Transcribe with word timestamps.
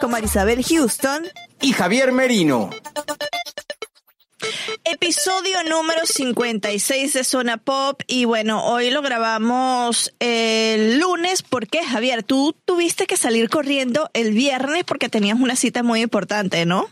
con 0.00 0.10
Marisabel 0.10 0.64
Houston. 0.64 1.26
y 1.60 1.72
Javier 1.72 2.12
Merino. 2.12 2.70
Episodio 4.84 5.62
número 5.68 6.04
56 6.04 7.12
de 7.12 7.24
Zona 7.24 7.58
Pop 7.58 8.02
y 8.06 8.24
bueno, 8.24 8.64
hoy 8.66 8.90
lo 8.90 9.00
grabamos 9.00 10.12
el 10.18 10.98
lunes 10.98 11.42
porque 11.42 11.84
Javier, 11.84 12.24
tú 12.24 12.56
tuviste 12.64 13.06
que 13.06 13.16
salir 13.16 13.48
corriendo 13.48 14.10
el 14.14 14.32
viernes 14.32 14.84
porque 14.84 15.08
tenías 15.08 15.38
una 15.38 15.54
cita 15.54 15.82
muy 15.82 16.02
importante, 16.02 16.66
¿no? 16.66 16.88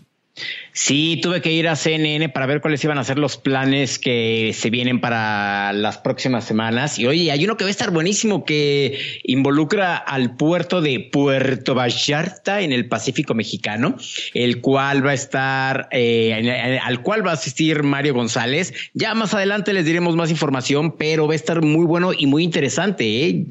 Sí, 0.72 1.18
tuve 1.20 1.42
que 1.42 1.52
ir 1.52 1.68
a 1.68 1.76
CNN 1.76 2.28
para 2.28 2.46
ver 2.46 2.60
cuáles 2.60 2.82
iban 2.84 2.96
a 2.96 3.04
ser 3.04 3.18
los 3.18 3.36
planes 3.36 3.98
que 3.98 4.52
se 4.54 4.70
vienen 4.70 5.00
para 5.00 5.72
las 5.72 5.98
próximas 5.98 6.44
semanas. 6.44 6.98
Y 6.98 7.06
oye, 7.06 7.30
hay 7.30 7.44
uno 7.44 7.56
que 7.56 7.64
va 7.64 7.68
a 7.68 7.70
estar 7.70 7.90
buenísimo 7.90 8.44
que 8.44 8.98
involucra 9.24 9.96
al 9.96 10.36
puerto 10.36 10.80
de 10.80 11.00
Puerto 11.12 11.74
Vallarta 11.74 12.60
en 12.62 12.72
el 12.72 12.88
Pacífico 12.88 13.34
mexicano, 13.34 13.96
el 14.32 14.60
cual 14.60 15.04
va 15.04 15.10
a 15.10 15.14
estar, 15.14 15.88
eh, 15.90 16.78
al 16.82 17.02
cual 17.02 17.26
va 17.26 17.32
a 17.32 17.34
asistir 17.34 17.82
Mario 17.82 18.14
González. 18.14 18.72
Ya 18.94 19.14
más 19.14 19.34
adelante 19.34 19.72
les 19.72 19.84
diremos 19.84 20.14
más 20.16 20.30
información, 20.30 20.96
pero 20.96 21.26
va 21.26 21.32
a 21.32 21.36
estar 21.36 21.62
muy 21.62 21.84
bueno 21.84 22.12
y 22.16 22.26
muy 22.26 22.44
interesante. 22.44 23.26
¿eh? 23.26 23.44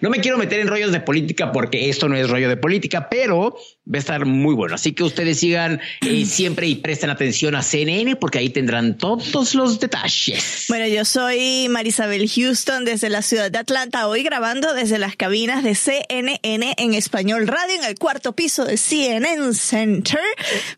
No 0.00 0.08
me 0.08 0.20
quiero 0.20 0.38
meter 0.38 0.58
en 0.58 0.68
rollos 0.68 0.90
de 0.90 1.00
política 1.00 1.52
porque 1.52 1.90
esto 1.90 2.08
no 2.08 2.16
es 2.16 2.28
rollo 2.30 2.48
de 2.48 2.56
política, 2.56 3.08
pero 3.10 3.56
va 3.84 3.96
a 3.96 3.98
estar 3.98 4.24
muy 4.26 4.54
bueno. 4.54 4.74
Así 4.76 4.92
que 4.92 5.02
ustedes 5.02 5.38
sigan 5.40 5.80
eh, 6.02 6.24
siempre 6.26 6.66
y 6.68 6.76
presten 6.76 7.10
atención 7.10 7.54
a 7.56 7.62
CNN 7.62 8.16
porque 8.16 8.38
ahí 8.38 8.48
tendrán 8.50 8.96
todos 8.96 9.54
los 9.54 9.80
detalles. 9.80 10.66
Bueno, 10.68 10.86
yo 10.86 11.04
soy 11.04 11.66
Marisabel 11.68 12.28
Houston 12.30 12.84
desde 12.84 13.08
la 13.10 13.22
ciudad 13.22 13.50
de 13.50 13.58
Atlanta, 13.58 14.06
hoy 14.08 14.22
grabando 14.22 14.72
desde 14.74 14.98
las 14.98 15.16
cabinas 15.16 15.64
de 15.64 15.74
CNN 15.74 16.40
en 16.76 16.94
español 16.94 17.46
radio 17.48 17.74
en 17.76 17.84
el 17.84 17.96
cuarto 17.98 18.32
piso 18.34 18.64
de 18.64 18.76
CNN 18.76 19.52
Center. 19.54 20.20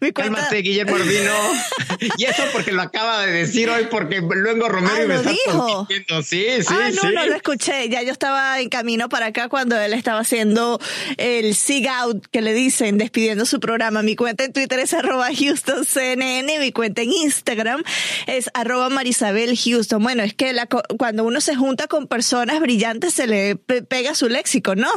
Mi 0.01 0.13
cuenta- 0.13 0.35
Cálmate, 0.37 0.57
Guillermo 0.59 0.95
Ordino. 0.95 1.33
y 2.19 2.25
eso 2.25 2.43
porque 2.53 2.73
lo 2.73 2.83
acaba 2.83 3.27
de 3.27 3.33
decir 3.33 3.69
hoy, 3.69 3.87
porque 3.91 4.21
luego 4.21 4.69
Romero 4.69 4.95
Ah, 4.95 5.01
me 5.01 5.15
¿lo 5.15 5.21
está 5.21 5.31
dijo? 5.31 5.89
Sí, 6.23 6.47
sí, 6.61 6.67
ah, 6.69 6.91
no, 6.95 7.03
sí. 7.03 7.09
no 7.15 7.27
lo 7.27 7.35
escuché. 7.35 7.89
Ya 7.89 8.03
yo 8.03 8.13
estaba 8.13 8.61
en 8.61 8.69
camino 8.69 9.09
para 9.09 9.27
acá 9.27 9.49
cuando 9.49 9.79
él 9.81 9.93
estaba 9.93 10.21
haciendo 10.21 10.81
el 11.19 11.55
sig 11.55 11.87
out 11.89 12.27
que 12.31 12.41
le 12.41 12.53
dicen, 12.55 12.94
despidiendo 12.99 13.47
su 13.47 13.61
programa. 13.61 14.03
Mi 14.03 14.17
cuenta 14.17 14.45
en 14.45 14.53
Twitter 14.53 14.79
es 14.79 14.93
arroba 14.95 15.29
Houston 15.35 15.85
CNN, 15.85 16.59
mi 16.59 16.73
cuenta 16.73 17.03
en 17.03 17.13
Instagram 17.13 17.83
es 18.27 18.51
arroba 18.55 18.89
Marisabel 18.89 19.57
Houston. 19.59 20.03
Bueno, 20.03 20.23
es 20.23 20.35
que 20.35 20.53
la 20.53 20.67
cuando 20.67 21.25
uno 21.25 21.41
se 21.41 21.55
junta 21.55 21.87
con 21.87 22.07
personas 22.07 22.61
brillantes 22.61 23.15
se 23.15 23.27
le 23.27 23.57
pe- 23.57 23.83
pega 23.83 24.15
su 24.15 24.29
léxico, 24.29 24.75
¿no? 24.75 24.89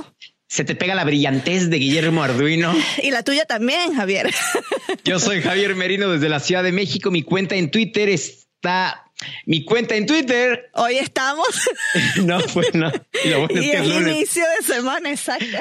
Se 0.50 0.64
te 0.64 0.76
pega 0.76 0.96
la 0.96 1.04
brillantez 1.04 1.70
de 1.70 1.78
Guillermo 1.78 2.24
Arduino. 2.24 2.74
Y 3.04 3.12
la 3.12 3.24
tuya 3.24 3.46
también, 3.46 3.94
Javier. 3.96 4.34
Yo 5.04 5.20
soy 5.20 5.42
Javier 5.42 5.76
Merino 5.76 6.10
desde 6.10 6.30
la 6.30 6.40
Ciudad 6.40 6.64
de 6.64 6.72
México. 6.72 7.12
Mi 7.12 7.22
cuenta 7.24 7.56
en 7.56 7.70
Twitter 7.70 8.08
está. 8.10 9.04
Mi 9.46 9.66
cuenta 9.66 9.96
en 9.96 10.06
Twitter. 10.06 10.70
Hoy 10.74 10.98
estamos 11.00 11.48
No, 12.18 12.40
bueno. 12.54 12.92
Y 13.26 13.30
lo 13.30 13.48
bueno 13.48 13.62
y 13.62 13.70
es 13.72 13.82
que 13.82 13.88
lunes. 13.88 14.16
inicio 14.18 14.44
de 14.62 14.66
semana, 14.76 15.10
exacto. 15.10 15.58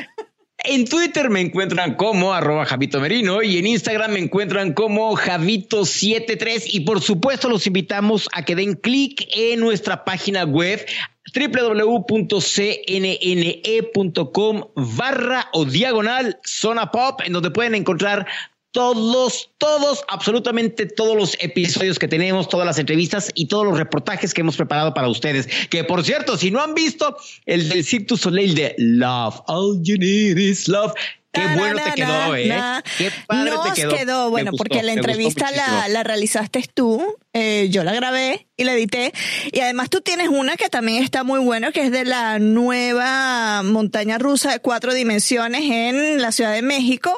En 0.69 0.85
Twitter 0.85 1.31
me 1.31 1.41
encuentran 1.41 1.95
como 1.95 2.35
arroba 2.35 2.67
Javito 2.67 3.01
Merino 3.01 3.41
y 3.41 3.59
en 3.59 3.69
Instagram 3.69 4.11
me 4.11 4.19
encuentran 4.19 4.73
como 4.73 5.17
Javito73 5.17 6.63
y 6.67 6.81
por 6.81 7.01
supuesto 7.01 7.49
los 7.49 7.69
invitamos 7.69 8.29
a 8.33 8.45
que 8.45 8.57
den 8.57 8.75
clic 8.75 9.29
en 9.37 9.61
nuestra 9.61 10.05
página 10.05 10.43
web 10.43 10.85
www.cnne.com 11.33 12.25
barra 14.75 15.49
o 15.53 15.65
diagonal 15.65 16.41
zona 16.45 16.91
pop 16.91 17.21
en 17.25 17.33
donde 17.33 17.53
pueden 17.53 17.77
encontrar 17.77 18.27
todos, 18.77 19.49
todos, 19.57 20.05
absolutamente 20.09 20.85
todos 20.85 21.17
los 21.17 21.35
episodios 21.41 21.99
que 21.99 22.09
tenemos, 22.09 22.47
todas 22.47 22.67
las 22.67 22.79
entrevistas 22.79 23.33
y 23.35 23.47
todos 23.47 23.65
los 23.65 23.79
reportajes 23.79 24.35
que 24.35 24.43
hemos 24.43 24.55
preparado 24.55 24.93
para 24.93 25.09
ustedes. 25.09 25.49
Que 25.71 25.83
por 25.83 26.05
cierto, 26.05 26.37
si 26.37 26.51
no 26.51 26.61
han 26.61 26.75
visto 26.75 27.17
el 27.47 27.71
del 27.71 27.83
Cirque 27.83 28.05
du 28.11 28.19
Soleil 28.19 28.55
de 28.55 28.75
Love, 28.77 29.41
All 29.47 29.83
You 29.83 29.97
Need 29.97 30.37
Is 30.37 30.69
Love. 30.69 30.93
Qué 31.37 31.55
bueno 31.55 31.81
te 31.85 31.93
quedó, 31.93 32.35
¿eh? 32.35 32.83
Qué 32.99 33.11
padre 33.27 33.51
Nos 33.51 33.75
te 33.75 33.83
quedó. 33.89 34.31
bueno, 34.31 34.51
gustó, 34.51 34.65
porque 34.65 34.83
la 34.83 34.93
entrevista 34.93 35.51
la 35.51 36.03
realizaste 36.03 36.67
tú, 36.73 37.17
eh, 37.39 37.69
yo 37.71 37.85
la 37.85 37.93
grabé 37.95 38.47
y 38.57 38.65
la 38.65 38.73
edité. 38.73 39.13
Y 39.53 39.61
además 39.61 39.91
tú 39.91 40.01
tienes 40.01 40.29
una 40.29 40.57
que 40.57 40.71
también 40.71 41.03
está 41.03 41.23
muy 41.23 41.39
buena, 41.41 41.71
que 41.71 41.83
es 41.83 41.91
de 41.91 42.07
la 42.07 42.39
nueva 42.39 43.63
montaña 43.63 44.17
rusa 44.17 44.53
de 44.53 44.61
cuatro 44.61 44.95
dimensiones 44.95 45.63
en 45.65 46.23
la 46.23 46.33
Ciudad 46.33 46.53
de 46.55 46.63
México, 46.63 47.15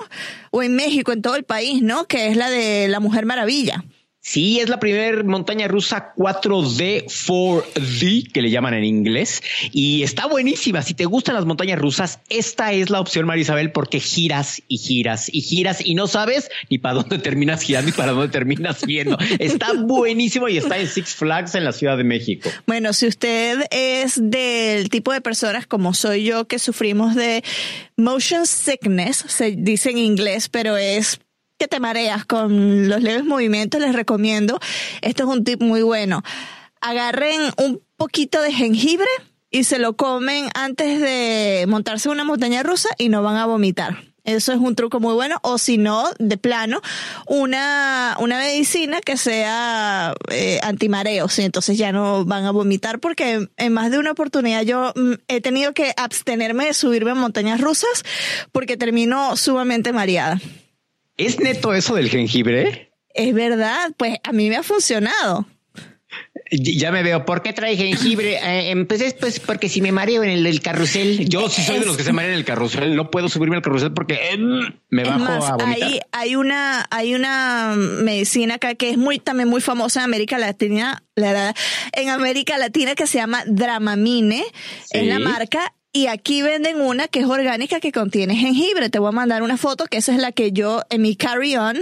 o 0.51 0.63
en 0.65 0.75
México, 0.75 1.13
en 1.13 1.23
todo 1.23 1.37
el 1.37 1.45
país, 1.45 1.83
¿no? 1.83 2.07
Que 2.07 2.27
es 2.27 2.37
la 2.37 2.51
de 2.51 2.89
la 2.89 2.99
Mujer 2.99 3.27
Maravilla. 3.27 3.85
Sí, 4.29 4.61
es 4.61 4.69
la 4.69 4.79
primera 4.79 5.23
montaña 5.23 5.69
rusa 5.69 6.13
4D, 6.15 7.07
4D, 7.07 8.31
que 8.31 8.43
le 8.43 8.51
llaman 8.51 8.75
en 8.75 8.85
inglés, 8.85 9.43
y 9.73 10.03
está 10.03 10.27
buenísima. 10.27 10.83
Si 10.83 10.93
te 10.93 11.07
gustan 11.07 11.35
las 11.35 11.47
montañas 11.47 11.79
rusas, 11.79 12.21
esta 12.29 12.73
es 12.73 12.91
la 12.91 13.01
opción, 13.01 13.25
Marisabel, 13.25 13.73
porque 13.73 14.01
giras 14.01 14.61
y 14.69 14.77
giras 14.77 15.31
y 15.33 15.41
giras 15.41 15.81
y 15.83 15.95
no 15.95 16.07
sabes 16.09 16.51
ni 16.69 16.77
para 16.77 16.97
dónde 16.97 17.19
terminas 17.19 17.63
girando 17.63 17.89
y 17.89 17.93
para 17.93 18.13
dónde 18.13 18.29
terminas 18.29 18.85
viendo. 18.85 19.17
Está 19.39 19.73
buenísimo 19.73 20.47
y 20.51 20.59
está 20.59 20.77
en 20.77 20.89
Six 20.89 21.15
Flags 21.15 21.55
en 21.55 21.65
la 21.65 21.73
Ciudad 21.73 21.97
de 21.97 22.05
México. 22.05 22.51
Bueno, 22.67 22.93
si 22.93 23.07
usted 23.07 23.61
es 23.71 24.21
del 24.23 24.91
tipo 24.91 25.11
de 25.11 25.23
personas 25.23 25.67
como 25.67 25.95
soy 25.95 26.25
yo 26.25 26.47
que 26.47 26.59
sufrimos 26.59 27.15
de 27.15 27.43
motion 27.97 28.47
sickness, 28.47 29.25
se 29.27 29.53
dice 29.53 29.89
en 29.89 29.97
inglés, 29.97 30.51
pero 30.51 30.77
es 30.77 31.19
que 31.59 31.69
te 31.69 31.81
mareas 31.81 32.25
con 32.25 32.89
los 32.89 33.03
leves 33.03 33.25
movimientos, 33.25 33.81
les 33.81 33.95
recomiendo. 33.95 34.59
Esto 35.03 35.25
es 35.25 35.29
un 35.29 35.45
tip 35.45 35.61
muy 35.61 35.83
bueno. 35.83 36.23
Agarren 36.81 37.41
un 37.57 37.83
poquito 37.97 38.41
de 38.41 38.53
jengibre 38.53 39.09
y 39.51 39.65
se 39.65 39.79
lo 39.79 39.97
comen 39.97 40.49
antes 40.55 41.01
de 41.01 41.65
montarse 41.69 42.09
una 42.09 42.25
montaña 42.25 42.63
rusa 42.63 42.89
y 42.99 43.09
no 43.09 43.23
van 43.23 43.37
a 43.37 43.47
vomitar. 43.47 44.09
Eso 44.29 44.53
es 44.53 44.59
un 44.59 44.75
truco 44.75 45.01
muy 45.01 45.15
bueno. 45.15 45.39
O 45.43 45.57
si 45.57 45.79
no, 45.79 46.05
de 46.19 46.37
plano, 46.37 46.83
una, 47.27 48.15
una 48.21 48.39
medicina 48.39 49.01
que 49.01 49.17
sea 49.17 50.13
eh, 50.31 50.61
antimareos. 50.63 51.39
Y 51.39 51.43
entonces 51.43 51.79
ya 51.79 51.93
no 51.93 52.27
van 52.27 52.45
a 52.45 52.51
vomitar 52.51 53.01
porque 53.01 53.49
en 53.57 53.73
más 53.73 53.91
de 53.91 53.99
una 53.99 54.11
oportunidad 54.11 54.63
yo 54.63 54.93
mm, 54.95 55.15
he 55.29 55.41
tenido 55.41 55.73
que 55.73 55.95
abstenerme 55.97 56.67
de 56.67 56.75
subirme 56.75 57.13
a 57.13 57.15
montañas 57.15 57.59
rusas 57.59 58.05
porque 58.53 58.77
termino 58.77 59.35
sumamente 59.37 59.95
mareada. 59.95 60.39
¿Es 61.19 61.41
neto 61.41 61.75
eso 61.75 61.97
del 61.97 62.09
jengibre? 62.09 62.93
Es 63.13 63.35
verdad, 63.35 63.93
pues 63.97 64.19
a 64.23 64.33
mí 64.33 64.49
me 64.49 64.57
ha 64.57 64.63
funcionado. 64.63 65.47
Ya 66.51 66.93
me 66.93 67.03
veo. 67.03 67.27
¿Por 67.27 67.43
qué 67.43 67.53
trae 67.53 67.77
jengibre? 67.77 68.39
Eh, 68.49 68.71
em, 68.71 68.87
pues 68.87 69.01
es 69.01 69.15
pues 69.15 69.41
porque 69.41 69.69
si 69.69 69.83
me 69.83 69.91
mareo 69.91 70.23
en 70.23 70.31
el, 70.31 70.61
carrusel, 70.61 71.29
yo 71.29 71.49
sí 71.49 71.63
soy 71.63 71.81
de 71.81 71.87
los 71.87 71.97
que 71.97 72.05
se 72.05 72.13
marean 72.13 72.35
en 72.35 72.39
el 72.39 72.45
carrusel. 72.45 72.95
No 72.95 73.11
puedo 73.11 73.29
subirme 73.29 73.57
al 73.57 73.63
carrusel 73.63 73.93
porque 73.93 74.31
em, 74.31 74.61
me 74.91 75.03
bajo 75.03 75.25
a 75.25 75.57
vomitar. 75.57 75.89
Hay, 75.89 76.01
hay, 76.13 76.37
una, 76.37 76.87
hay 76.91 77.15
una 77.15 77.75
medicina 77.77 78.55
acá 78.55 78.77
que 78.77 78.91
es 78.91 78.97
muy, 78.97 79.19
también 79.19 79.49
muy 79.49 79.61
famosa 79.61 80.01
en 80.01 80.05
América 80.05 80.39
Latina, 80.39 81.03
en 81.17 82.09
América 82.11 82.57
Latina 82.59 82.95
que 82.95 83.07
se 83.07 83.19
llama 83.19 83.43
Dramamine. 83.47 84.45
Es 84.91 85.07
la 85.07 85.19
marca 85.19 85.75
y 85.99 86.07
aquí 86.07 86.43
venden 86.43 86.81
una 86.81 87.09
que 87.09 87.19
es 87.19 87.27
orgánica 87.27 87.81
que 87.81 87.91
contiene 87.91 88.37
jengibre. 88.37 88.89
Te 88.89 89.01
voy 89.01 89.09
a 89.09 89.13
mandar 89.13 89.43
una 89.43 89.57
foto 89.57 89.87
que 89.87 89.97
esa 89.97 90.13
es 90.13 90.19
la 90.19 90.31
que 90.31 90.53
yo 90.53 90.83
en 90.91 91.03
mi 91.03 91.17
carry-on, 91.17 91.77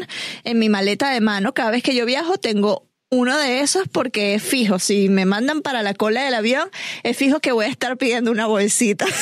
en 0.44 0.58
mi 0.58 0.70
maleta 0.70 1.10
de 1.10 1.20
mano, 1.20 1.52
cada 1.52 1.70
vez 1.70 1.82
que 1.82 1.94
yo 1.94 2.06
viajo 2.06 2.38
tengo 2.38 2.88
uno 3.10 3.38
de 3.38 3.60
esos 3.60 3.88
porque 3.88 4.32
es 4.32 4.42
fijo. 4.42 4.78
Si 4.78 5.10
me 5.10 5.26
mandan 5.26 5.60
para 5.60 5.82
la 5.82 5.92
cola 5.92 6.24
del 6.24 6.32
avión, 6.32 6.66
es 7.02 7.14
fijo 7.14 7.40
que 7.40 7.52
voy 7.52 7.66
a 7.66 7.68
estar 7.68 7.98
pidiendo 7.98 8.30
una 8.30 8.46
bolsita. 8.46 9.04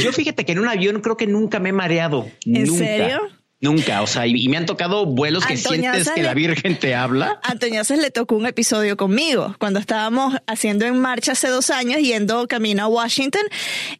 Yo 0.00 0.12
fíjate 0.12 0.44
que 0.44 0.52
en 0.52 0.60
un 0.60 0.68
avión 0.68 1.00
creo 1.00 1.16
que 1.16 1.26
nunca 1.26 1.58
me 1.58 1.70
he 1.70 1.72
mareado. 1.72 2.30
¿En 2.46 2.68
serio? 2.68 3.22
Nunca, 3.64 4.02
o 4.02 4.06
sea, 4.06 4.26
y, 4.26 4.46
me 4.50 4.58
han 4.58 4.66
tocado 4.66 5.06
vuelos 5.06 5.46
que 5.46 5.56
sientes 5.56 6.10
que 6.10 6.22
la 6.22 6.34
Virgen 6.34 6.78
te 6.78 6.94
habla. 6.94 7.40
Antoñazas 7.44 7.98
le 7.98 8.10
tocó 8.10 8.36
un 8.36 8.44
episodio 8.44 8.98
conmigo, 8.98 9.56
cuando 9.58 9.80
estábamos 9.80 10.36
haciendo 10.46 10.84
en 10.84 11.00
marcha 11.00 11.32
hace 11.32 11.48
dos 11.48 11.70
años, 11.70 12.02
yendo 12.02 12.46
camino 12.46 12.82
a 12.82 12.88
Washington. 12.88 13.40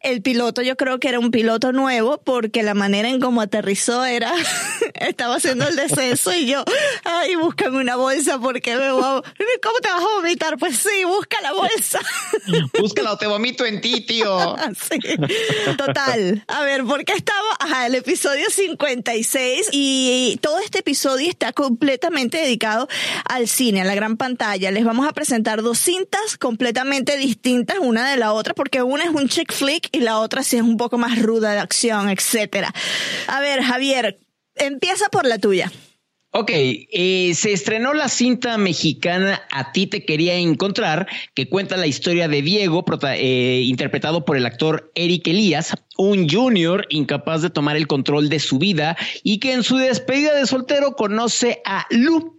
El 0.01 0.21
piloto, 0.21 0.61
yo 0.61 0.77
creo 0.77 0.99
que 0.99 1.09
era 1.09 1.17
un 1.17 1.31
piloto 1.31 1.71
nuevo, 1.71 2.21
porque 2.23 2.61
la 2.61 2.75
manera 2.75 3.09
en 3.09 3.19
cómo 3.19 3.41
aterrizó 3.41 4.05
era, 4.05 4.31
estaba 4.93 5.37
haciendo 5.37 5.67
el 5.67 5.75
descenso 5.75 6.31
y 6.35 6.45
yo, 6.45 6.63
ay, 7.03 7.35
búscame 7.35 7.79
una 7.79 7.95
bolsa 7.95 8.37
porque 8.37 8.75
me 8.75 8.91
voy 8.91 9.01
a... 9.01 9.23
¿Cómo 9.63 9.79
te 9.81 9.89
vas 9.89 10.01
a 10.03 10.15
vomitar? 10.17 10.57
Pues 10.59 10.77
sí, 10.77 11.05
busca 11.05 11.41
la 11.41 11.53
bolsa. 11.53 11.99
Búscala 12.79 13.13
o 13.13 13.17
te 13.17 13.25
vomito 13.25 13.65
en 13.65 13.81
ti, 13.81 14.01
tío. 14.01 14.55
sí, 14.75 14.99
total. 15.75 16.43
A 16.47 16.61
ver, 16.61 16.83
¿por 16.83 17.03
qué 17.03 17.13
estaba? 17.13 17.47
Ajá, 17.59 17.87
el 17.87 17.95
episodio 17.95 18.47
56 18.51 19.54
y 19.71 20.39
todo 20.41 20.59
este 20.59 20.79
episodio 20.79 21.29
está 21.29 21.53
completamente 21.53 22.37
dedicado 22.37 22.87
al 23.25 23.47
cine, 23.47 23.81
a 23.81 23.85
la 23.85 23.95
gran 23.95 24.17
pantalla. 24.17 24.71
Les 24.71 24.83
vamos 24.83 25.07
a 25.07 25.13
presentar 25.13 25.61
dos 25.61 25.79
cintas 25.79 26.37
completamente 26.37 27.17
distintas 27.17 27.77
una 27.79 28.09
de 28.09 28.17
la 28.17 28.33
otra 28.33 28.53
porque 28.53 28.81
una 28.83 29.03
es 29.03 29.09
un 29.09 29.27
chick 29.27 29.51
flick 29.51 29.89
y 29.91 29.99
la 29.99 30.19
otra 30.19 30.43
sí 30.43 30.57
es 30.57 30.63
un 30.63 30.77
poco 30.77 30.97
más 30.97 31.21
ruda 31.21 31.53
de 31.53 31.59
acción, 31.59 32.09
etcétera. 32.09 32.73
A 33.27 33.39
ver, 33.39 33.61
Javier, 33.61 34.19
empieza 34.55 35.09
por 35.09 35.25
la 35.25 35.37
tuya. 35.37 35.71
Ok, 36.37 36.51
eh, 36.51 37.31
se 37.33 37.53
estrenó 37.53 37.93
la 37.93 38.09
cinta 38.09 38.57
mexicana 38.57 39.41
A 39.53 39.71
ti 39.71 39.87
te 39.87 40.03
quería 40.03 40.35
encontrar, 40.35 41.07
que 41.33 41.47
cuenta 41.47 41.77
la 41.77 41.87
historia 41.87 42.27
de 42.27 42.41
Diego, 42.41 42.83
eh, 43.13 43.61
interpretado 43.63 44.25
por 44.25 44.35
el 44.35 44.45
actor 44.45 44.91
Eric 44.95 45.29
Elías, 45.29 45.73
un 45.97 46.27
junior 46.27 46.87
incapaz 46.89 47.41
de 47.41 47.51
tomar 47.51 47.77
el 47.77 47.87
control 47.87 48.27
de 48.27 48.41
su 48.41 48.59
vida 48.59 48.97
y 49.23 49.39
que 49.39 49.53
en 49.53 49.63
su 49.63 49.77
despedida 49.77 50.35
de 50.35 50.45
soltero 50.45 50.97
conoce 50.97 51.61
a 51.63 51.85
Lu, 51.89 52.34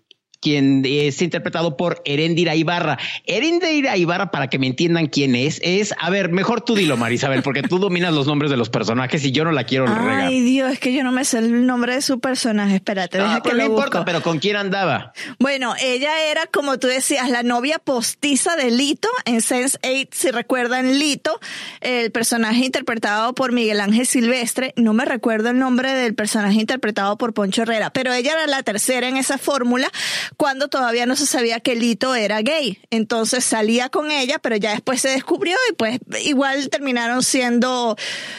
quien 0.47 0.85
es 0.87 1.21
interpretado 1.23 1.77
por 1.77 2.01
Erendira 2.05 2.55
Ibarra. 2.55 2.99
Erendira 3.25 3.97
Ibarra, 3.97 4.31
para 4.31 4.47
que 4.49 4.61
me 4.61 4.69
entiendan 4.69 5.09
quién 5.09 5.35
es, 5.35 5.61
es, 5.61 5.93
a 5.99 6.09
ver, 6.09 6.31
mejor 6.31 6.61
tú 6.61 6.77
dilo, 6.77 6.97
Marisabel, 6.97 7.43
porque 7.43 7.65
tú 7.65 7.81
dominas 7.81 8.15
los 8.15 8.29
nombres 8.29 8.49
de 8.53 8.57
los 8.57 8.71
personajes 8.71 9.25
y 9.25 9.33
yo 9.33 9.45
no 9.45 9.51
la 9.51 9.65
quiero 9.65 9.87
regar. 9.87 10.27
Ay, 10.29 10.41
Dios, 10.43 10.71
es 10.71 10.79
que 10.79 10.93
yo 10.93 11.03
no 11.03 11.11
me 11.11 11.25
sé 11.25 11.39
el 11.39 11.67
nombre 11.67 11.97
de 11.97 12.01
su 12.01 12.21
personaje. 12.21 12.77
Espérate, 12.77 13.19
deja 13.19 13.41
que 13.41 13.55
no 13.55 13.65
importa, 13.65 14.05
pero 14.05 14.23
¿con 14.23 14.39
quién 14.39 14.55
andaba? 14.55 15.13
Bueno, 15.41 15.75
ella 15.83 16.13
era, 16.31 16.47
como 16.47 16.79
tú 16.79 16.87
decías, 16.87 17.29
la 17.29 17.43
novia 17.43 17.81
postiza 17.81 18.55
de 18.55 18.71
Lito 18.71 19.09
en 19.25 19.41
Sense 19.41 19.81
8, 19.83 20.11
si 20.13 20.31
recuerdan 20.31 21.01
Lito, 21.01 21.41
el 21.81 22.13
personaje 22.13 22.65
interpretado 22.65 23.35
por 23.35 23.51
Miguel 23.51 23.81
Ángel 23.81 24.07
Silvestre. 24.07 24.75
No 24.77 24.93
me 24.93 25.07
recuerdo 25.07 25.51
el 25.51 25.59
nombre 25.59 25.93
del 25.93 26.15
personaje 26.15 26.61
interpretado 26.61 27.19
por 27.19 27.35
Poncho 27.35 27.63
Herrera, 27.63 27.91
pero 27.91 28.13
ella 28.13 28.31
era 28.31 28.47
la 28.47 28.63
tercera 28.63 29.09
en 29.09 29.17
esa 29.17 29.39
fórmula 29.39 29.91
cuando 30.37 30.69
todavía 30.69 31.07
no 31.07 31.17
se 31.17 31.27
sabía 31.27 31.61
que 31.61 31.75
Lito 31.75 32.15
era 32.15 32.43
gay. 32.43 32.79
Entonces 32.91 33.45
salía 33.45 33.89
con 33.89 34.11
ella, 34.11 34.39
pero 34.39 34.57
ya 34.57 34.73
después 34.73 35.01
se 35.01 35.09
descubrió 35.09 35.57
y 35.71 35.75
pues 35.75 35.99
igual 36.25 36.69
terminaron 36.69 37.23
siendo 37.23 37.97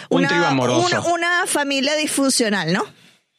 una, 0.09 0.51
una, 0.51 1.47
familia 1.47 1.95
disfuncional, 1.95 2.73
¿no? 2.73 2.83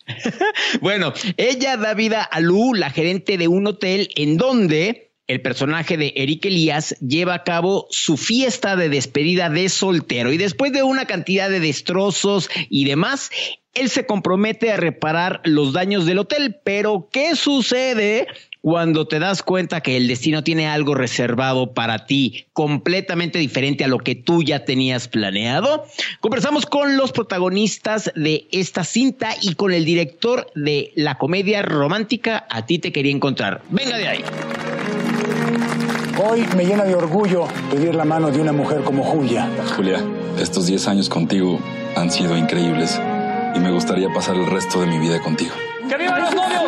bueno, 0.80 1.12
ella 1.36 1.76
da 1.76 1.94
vida 1.94 2.22
a 2.22 2.40
Lu, 2.40 2.74
la 2.74 2.90
gerente 2.90 3.36
de 3.36 3.48
un 3.48 3.66
hotel 3.66 4.08
en 4.16 4.36
donde 4.36 5.12
el 5.26 5.42
personaje 5.42 5.98
de 5.98 6.14
Eric 6.16 6.46
Elías 6.46 6.96
lleva 7.00 7.34
a 7.34 7.44
cabo 7.44 7.86
su 7.90 8.16
fiesta 8.16 8.76
de 8.76 8.88
despedida 8.88 9.50
de 9.50 9.68
soltero 9.68 10.32
y 10.32 10.38
después 10.38 10.72
de 10.72 10.82
una 10.82 11.04
cantidad 11.04 11.50
de 11.50 11.60
destrozos 11.60 12.48
y 12.70 12.86
demás, 12.86 13.30
él 13.74 13.90
se 13.90 14.06
compromete 14.06 14.72
a 14.72 14.76
reparar 14.76 15.40
los 15.44 15.72
daños 15.72 16.06
del 16.06 16.18
hotel. 16.18 16.58
Pero, 16.64 17.08
¿qué 17.12 17.36
sucede 17.36 18.26
cuando 18.62 19.06
te 19.06 19.18
das 19.18 19.42
cuenta 19.42 19.80
que 19.80 19.96
el 19.96 20.08
destino 20.08 20.42
tiene 20.42 20.66
algo 20.66 20.94
reservado 20.94 21.72
para 21.72 22.06
ti, 22.06 22.46
completamente 22.52 23.38
diferente 23.38 23.84
a 23.84 23.88
lo 23.88 23.98
que 23.98 24.14
tú 24.14 24.42
ya 24.42 24.64
tenías 24.64 25.08
planeado. 25.08 25.84
Conversamos 26.20 26.66
con 26.66 26.96
los 26.96 27.12
protagonistas 27.12 28.12
de 28.14 28.48
esta 28.52 28.84
cinta 28.84 29.30
y 29.40 29.54
con 29.54 29.72
el 29.72 29.84
director 29.84 30.50
de 30.54 30.92
la 30.94 31.16
comedia 31.16 31.62
romántica 31.62 32.46
A 32.50 32.66
ti 32.66 32.78
te 32.78 32.92
quería 32.92 33.12
encontrar. 33.12 33.62
Venga 33.70 33.96
de 33.96 34.08
ahí. 34.08 34.24
Hoy 36.20 36.44
me 36.56 36.64
llena 36.64 36.84
de 36.84 36.96
orgullo 36.96 37.46
pedir 37.70 37.94
la 37.94 38.04
mano 38.04 38.30
de 38.30 38.40
una 38.40 38.52
mujer 38.52 38.82
como 38.82 39.04
Julia. 39.04 39.48
Julia, 39.76 40.02
estos 40.40 40.66
10 40.66 40.88
años 40.88 41.08
contigo 41.08 41.60
han 41.94 42.10
sido 42.10 42.36
increíbles 42.36 43.00
y 43.54 43.60
me 43.60 43.70
gustaría 43.70 44.08
pasar 44.12 44.36
el 44.36 44.46
resto 44.46 44.80
de 44.80 44.88
mi 44.88 44.98
vida 44.98 45.20
contigo. 45.20 45.54
¡Que 45.88 45.96
vivan 45.96 46.20
los 46.22 46.34
novios! 46.34 46.67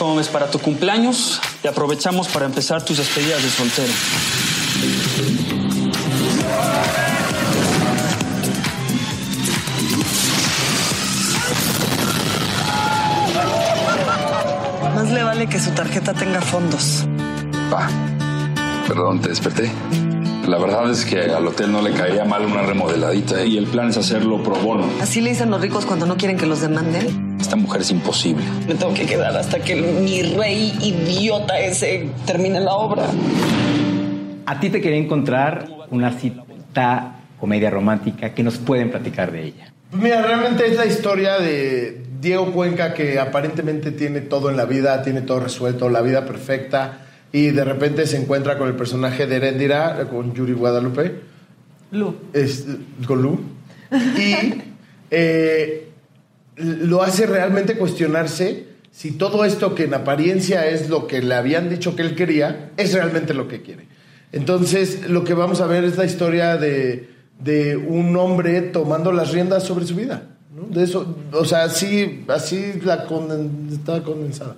¿Cómo 0.00 0.16
ves 0.16 0.28
para 0.28 0.50
tu 0.50 0.58
cumpleaños? 0.58 1.42
Y 1.62 1.68
aprovechamos 1.68 2.26
para 2.28 2.46
empezar 2.46 2.82
tus 2.82 2.96
despedidas 2.96 3.42
de 3.42 3.50
soltero. 3.50 3.92
Más 14.94 15.10
le 15.10 15.22
vale 15.22 15.46
que 15.46 15.60
su 15.60 15.70
tarjeta 15.72 16.14
tenga 16.14 16.40
fondos. 16.40 17.04
Pa, 17.70 17.90
perdón, 18.88 19.20
te 19.20 19.28
desperté. 19.28 19.70
La 20.48 20.56
verdad 20.56 20.90
es 20.90 21.04
que 21.04 21.24
al 21.24 21.46
hotel 21.46 21.72
no 21.72 21.82
le 21.82 21.92
caería 21.92 22.24
mal 22.24 22.46
una 22.46 22.62
remodeladita 22.62 23.44
y 23.44 23.58
el 23.58 23.66
plan 23.66 23.90
es 23.90 23.98
hacerlo 23.98 24.42
pro 24.42 24.54
bono. 24.54 24.86
Así 25.02 25.20
le 25.20 25.28
dicen 25.28 25.50
los 25.50 25.60
ricos 25.60 25.84
cuando 25.84 26.06
no 26.06 26.16
quieren 26.16 26.38
que 26.38 26.46
los 26.46 26.62
demanden. 26.62 27.29
Esta 27.50 27.60
mujer 27.60 27.80
es 27.80 27.90
imposible. 27.90 28.44
Me 28.68 28.76
tengo 28.76 28.94
que 28.94 29.06
quedar 29.06 29.36
hasta 29.36 29.58
que 29.58 29.74
mi 29.74 30.22
rey 30.22 30.72
idiota 30.82 31.58
ese 31.58 32.08
termine 32.24 32.60
la 32.60 32.74
obra. 32.74 33.02
A 34.46 34.60
ti 34.60 34.70
te 34.70 34.80
quería 34.80 34.98
encontrar 34.98 35.66
una 35.90 36.12
cita 36.12 37.22
comedia 37.40 37.68
romántica 37.68 38.32
que 38.34 38.44
nos 38.44 38.58
pueden 38.58 38.92
platicar 38.92 39.32
de 39.32 39.46
ella. 39.46 39.72
Mira, 39.90 40.22
realmente 40.22 40.64
es 40.64 40.76
la 40.76 40.86
historia 40.86 41.40
de 41.40 42.04
Diego 42.20 42.52
Cuenca 42.52 42.94
que 42.94 43.18
aparentemente 43.18 43.90
tiene 43.90 44.20
todo 44.20 44.48
en 44.48 44.56
la 44.56 44.64
vida, 44.64 45.02
tiene 45.02 45.22
todo 45.22 45.40
resuelto, 45.40 45.88
la 45.88 46.02
vida 46.02 46.26
perfecta 46.26 46.98
y 47.32 47.48
de 47.48 47.64
repente 47.64 48.06
se 48.06 48.16
encuentra 48.16 48.58
con 48.58 48.68
el 48.68 48.76
personaje 48.76 49.26
de 49.26 49.34
Erendira, 49.34 50.06
con 50.08 50.34
Yuri 50.34 50.52
Guadalupe. 50.52 51.16
Lu. 51.90 52.14
Es, 52.32 52.64
con 53.08 53.20
Lu. 53.20 53.40
Y 54.16 54.54
eh, 55.10 55.89
lo 56.56 57.02
hace 57.02 57.26
realmente 57.26 57.76
cuestionarse 57.76 58.66
si 58.90 59.12
todo 59.12 59.44
esto 59.44 59.74
que 59.74 59.84
en 59.84 59.94
apariencia 59.94 60.66
es 60.66 60.88
lo 60.88 61.06
que 61.06 61.22
le 61.22 61.34
habían 61.34 61.70
dicho 61.70 61.94
que 61.94 62.02
él 62.02 62.14
quería, 62.14 62.70
es 62.76 62.92
realmente 62.92 63.34
lo 63.34 63.46
que 63.46 63.62
quiere. 63.62 63.86
Entonces, 64.32 65.08
lo 65.08 65.24
que 65.24 65.34
vamos 65.34 65.60
a 65.60 65.66
ver 65.66 65.84
es 65.84 65.96
la 65.96 66.04
historia 66.04 66.56
de, 66.56 67.08
de 67.38 67.76
un 67.76 68.16
hombre 68.16 68.60
tomando 68.62 69.12
las 69.12 69.32
riendas 69.32 69.62
sobre 69.64 69.86
su 69.86 69.94
vida. 69.94 70.22
De 70.70 70.82
eso, 70.82 71.16
o 71.32 71.44
sea, 71.44 71.64
así, 71.64 72.24
así 72.28 72.80
la 72.82 73.06
está 73.72 74.02
condensada. 74.02 74.56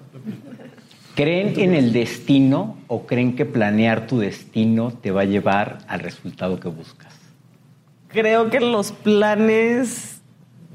¿Creen 1.14 1.60
en 1.60 1.74
el 1.74 1.92
destino 1.92 2.78
o 2.88 3.06
creen 3.06 3.36
que 3.36 3.44
planear 3.44 4.06
tu 4.06 4.18
destino 4.18 4.92
te 4.92 5.10
va 5.10 5.22
a 5.22 5.26
llevar 5.26 5.78
al 5.86 6.00
resultado 6.00 6.58
que 6.58 6.68
buscas? 6.68 7.12
creo 8.12 8.50
que 8.50 8.60
los 8.60 8.92
planes 8.92 10.20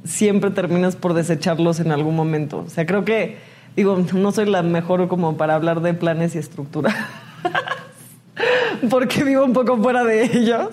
siempre 0.04 0.51
terminas 0.51 0.96
por 0.96 1.13
desecharlos 1.13 1.80
en 1.80 1.92
algún 1.92 2.16
momento. 2.16 2.63
O 2.66 2.70
sea, 2.70 2.86
creo 2.86 3.06
que, 3.06 3.38
digo, 3.75 4.04
no 4.13 4.32
soy 4.32 4.50
la 4.50 4.63
mejor 4.63 5.08
como 5.08 5.38
para 5.38 5.56
hablar 5.56 5.82
de 5.82 5.94
planes 5.94 6.36
y 6.36 6.38
estructura. 6.38 6.96
porque 8.89 9.24
vivo 9.24 9.44
un 9.44 9.54
poco 9.54 9.77
fuera 9.77 10.04
de 10.04 10.24
ellos, 10.24 10.70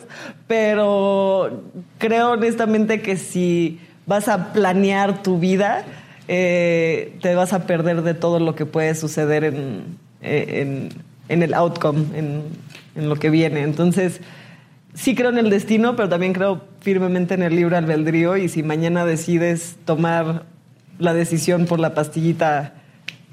pero 0.47 1.63
creo 1.99 2.33
honestamente 2.33 3.01
que 3.01 3.17
si 3.17 3.81
vas 4.07 4.29
a 4.29 4.53
planear 4.53 5.23
tu 5.23 5.39
vida, 5.39 5.85
eh, 6.29 7.17
te 7.21 7.35
vas 7.35 7.53
a 7.53 7.67
perder 7.67 8.03
de 8.03 8.15
todo 8.15 8.41
lo 8.41 8.55
que 8.55 8.67
puede 8.67 8.95
suceder 8.95 9.45
en, 9.45 9.99
en, 10.23 10.91
en 11.29 11.43
el 11.43 11.55
outcome, 11.55 12.05
en, 12.15 12.43
en, 12.95 13.09
lo 13.09 13.17
que 13.17 13.31
viene. 13.31 13.63
Entonces, 13.63 14.21
sí 14.95 15.15
creo 15.15 15.31
en 15.31 15.39
el 15.39 15.51
destino, 15.51 15.97
pero 15.97 16.09
también 16.09 16.33
creo 16.33 16.63
firmemente 16.81 17.35
en 17.35 17.43
el 17.43 17.55
libre 17.55 17.77
albedrío 17.77 18.37
y 18.37 18.49
si 18.49 18.63
mañana 18.63 19.05
decides 19.05 19.77
tomar 19.85 20.45
la 20.99 21.13
decisión 21.13 21.67
por 21.67 21.81
la 21.81 21.95
pastillita 21.95 22.75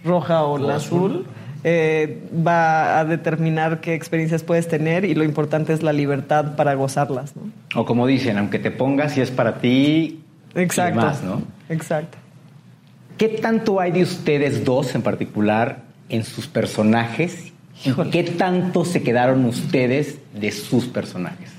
roja 0.04 0.44
o 0.44 0.58
la 0.58 0.76
azul, 0.76 1.26
eh, 1.64 2.24
va 2.46 3.00
a 3.00 3.06
determinar 3.06 3.82
qué 3.82 3.94
experiencias 3.94 4.44
puedes 4.44 4.68
tener 4.68 5.06
y 5.06 5.14
lo 5.14 5.24
importante 5.24 5.74
es 5.74 5.84
la 5.84 5.94
libertad 5.94 6.56
para 6.56 6.74
gozarlas. 6.74 7.36
¿no? 7.36 7.44
O 7.80 7.86
como 7.86 8.08
dicen, 8.08 8.38
aunque 8.38 8.58
te 8.58 8.72
pongas, 8.72 9.14
si 9.14 9.22
es 9.22 9.30
para 9.30 9.60
ti, 9.60 10.24
Exacto. 10.56 11.00
más, 11.00 11.24
¿no? 11.24 11.42
Exacto. 11.70 12.18
¿Qué 13.18 13.30
tanto 13.30 13.80
hay 13.80 13.92
de 13.92 14.02
ustedes 14.02 14.66
dos 14.66 14.96
en 14.96 15.04
particular 15.04 15.84
en 16.10 16.24
sus 16.24 16.48
personajes? 16.48 17.54
¿Y 17.84 17.94
qué 18.12 18.24
tanto 18.24 18.86
se 18.86 19.02
quedaron 19.02 19.46
ustedes 19.46 20.18
de 20.40 20.52
sus 20.52 20.86
personajes? 20.86 21.50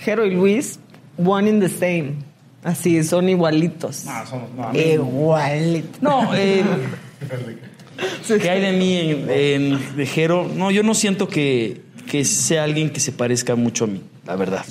Jero 0.00 0.24
y 0.24 0.30
Luis, 0.34 0.78
one 1.22 1.48
in 1.50 1.60
the 1.60 1.68
same. 1.68 2.14
Así, 2.64 3.02
son 3.04 3.28
igualitos. 3.28 4.04
No, 4.06 4.26
somos, 4.26 4.50
no, 4.56 4.74
Igualitos. 4.78 6.02
No, 6.02 6.34
eh, 6.34 6.64
¿qué 8.40 8.50
hay 8.50 8.60
de 8.60 8.72
mí 8.72 8.96
en, 8.96 9.30
en- 9.30 9.96
de 9.96 10.06
Jero? 10.06 10.50
No, 10.54 10.70
yo 10.70 10.82
no 10.82 10.94
siento 10.94 11.28
que, 11.28 11.80
que 12.10 12.24
sea 12.24 12.64
alguien 12.64 12.90
que 12.90 13.00
se 13.00 13.12
parezca 13.12 13.54
mucho 13.54 13.84
a 13.84 13.88
mí, 13.88 14.02
la 14.26 14.36
verdad. 14.36 14.64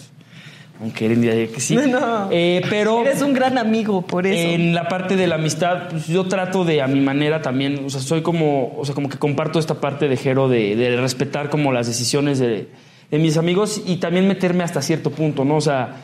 Aunque 0.81 1.05
Eren 1.05 1.21
diría 1.21 1.47
que 1.47 1.59
sí. 1.59 1.75
No. 1.87 2.29
Eh, 2.31 2.61
pero 2.69 3.01
Eres 3.01 3.21
un 3.21 3.33
gran 3.33 3.57
amigo, 3.57 4.01
por 4.01 4.27
eso. 4.27 4.49
en 4.49 4.73
la 4.75 4.87
parte 4.87 5.15
de 5.15 5.27
la 5.27 5.35
amistad, 5.35 5.89
pues 5.89 6.07
yo 6.07 6.25
trato 6.25 6.65
de 6.65 6.81
a 6.81 6.87
mi 6.87 6.99
manera 6.99 7.41
también, 7.41 7.83
o 7.85 7.89
sea, 7.89 8.01
soy 8.01 8.21
como, 8.21 8.75
o 8.77 8.85
sea, 8.85 8.93
como 8.95 9.09
que 9.09 9.17
comparto 9.17 9.59
esta 9.59 9.75
parte 9.75 10.07
de 10.07 10.17
Jero 10.17 10.49
de, 10.49 10.75
de 10.75 10.97
respetar 10.97 11.49
como 11.49 11.71
las 11.71 11.87
decisiones 11.87 12.39
de, 12.39 12.67
de 13.11 13.19
mis 13.19 13.37
amigos 13.37 13.81
y 13.85 13.97
también 13.97 14.27
meterme 14.27 14.63
hasta 14.63 14.81
cierto 14.81 15.11
punto, 15.11 15.45
¿no? 15.45 15.55
O 15.57 15.61
sea, 15.61 15.95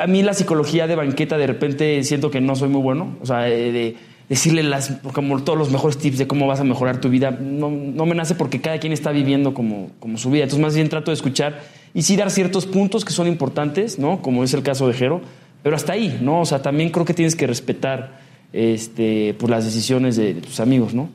a 0.00 0.06
mí 0.06 0.22
la 0.22 0.34
psicología 0.34 0.86
de 0.86 0.94
banqueta 0.94 1.36
de 1.36 1.46
repente 1.46 2.02
siento 2.04 2.30
que 2.30 2.40
no 2.40 2.54
soy 2.56 2.68
muy 2.68 2.82
bueno, 2.82 3.16
o 3.20 3.26
sea, 3.26 3.40
de, 3.40 3.72
de 3.72 3.96
decirle 4.28 4.62
las, 4.62 4.90
como 5.12 5.42
todos 5.42 5.58
los 5.58 5.70
mejores 5.70 5.98
tips 5.98 6.18
de 6.18 6.26
cómo 6.26 6.46
vas 6.46 6.60
a 6.60 6.64
mejorar 6.64 7.00
tu 7.00 7.08
vida, 7.08 7.30
no, 7.30 7.70
no 7.70 8.06
me 8.06 8.14
nace 8.14 8.34
porque 8.34 8.60
cada 8.60 8.78
quien 8.78 8.92
está 8.92 9.12
viviendo 9.12 9.54
como, 9.54 9.90
como 10.00 10.18
su 10.18 10.30
vida, 10.30 10.44
entonces 10.44 10.62
más 10.62 10.74
bien 10.74 10.88
trato 10.88 11.10
de 11.10 11.14
escuchar 11.14 11.60
y 11.96 12.02
sí 12.02 12.14
dar 12.14 12.30
ciertos 12.30 12.66
puntos 12.66 13.06
que 13.06 13.12
son 13.14 13.26
importantes, 13.26 13.98
¿no? 13.98 14.20
Como 14.20 14.44
es 14.44 14.52
el 14.52 14.62
caso 14.62 14.86
de 14.86 14.92
Jero, 14.92 15.22
pero 15.62 15.76
hasta 15.76 15.94
ahí, 15.94 16.18
¿no? 16.20 16.42
O 16.42 16.44
sea, 16.44 16.60
también 16.60 16.90
creo 16.90 17.06
que 17.06 17.14
tienes 17.14 17.34
que 17.34 17.46
respetar 17.46 18.20
este, 18.52 19.34
pues, 19.38 19.50
las 19.50 19.64
decisiones 19.64 20.14
de, 20.14 20.34
de 20.34 20.42
tus 20.42 20.60
amigos, 20.60 20.92
¿no? 20.92 21.08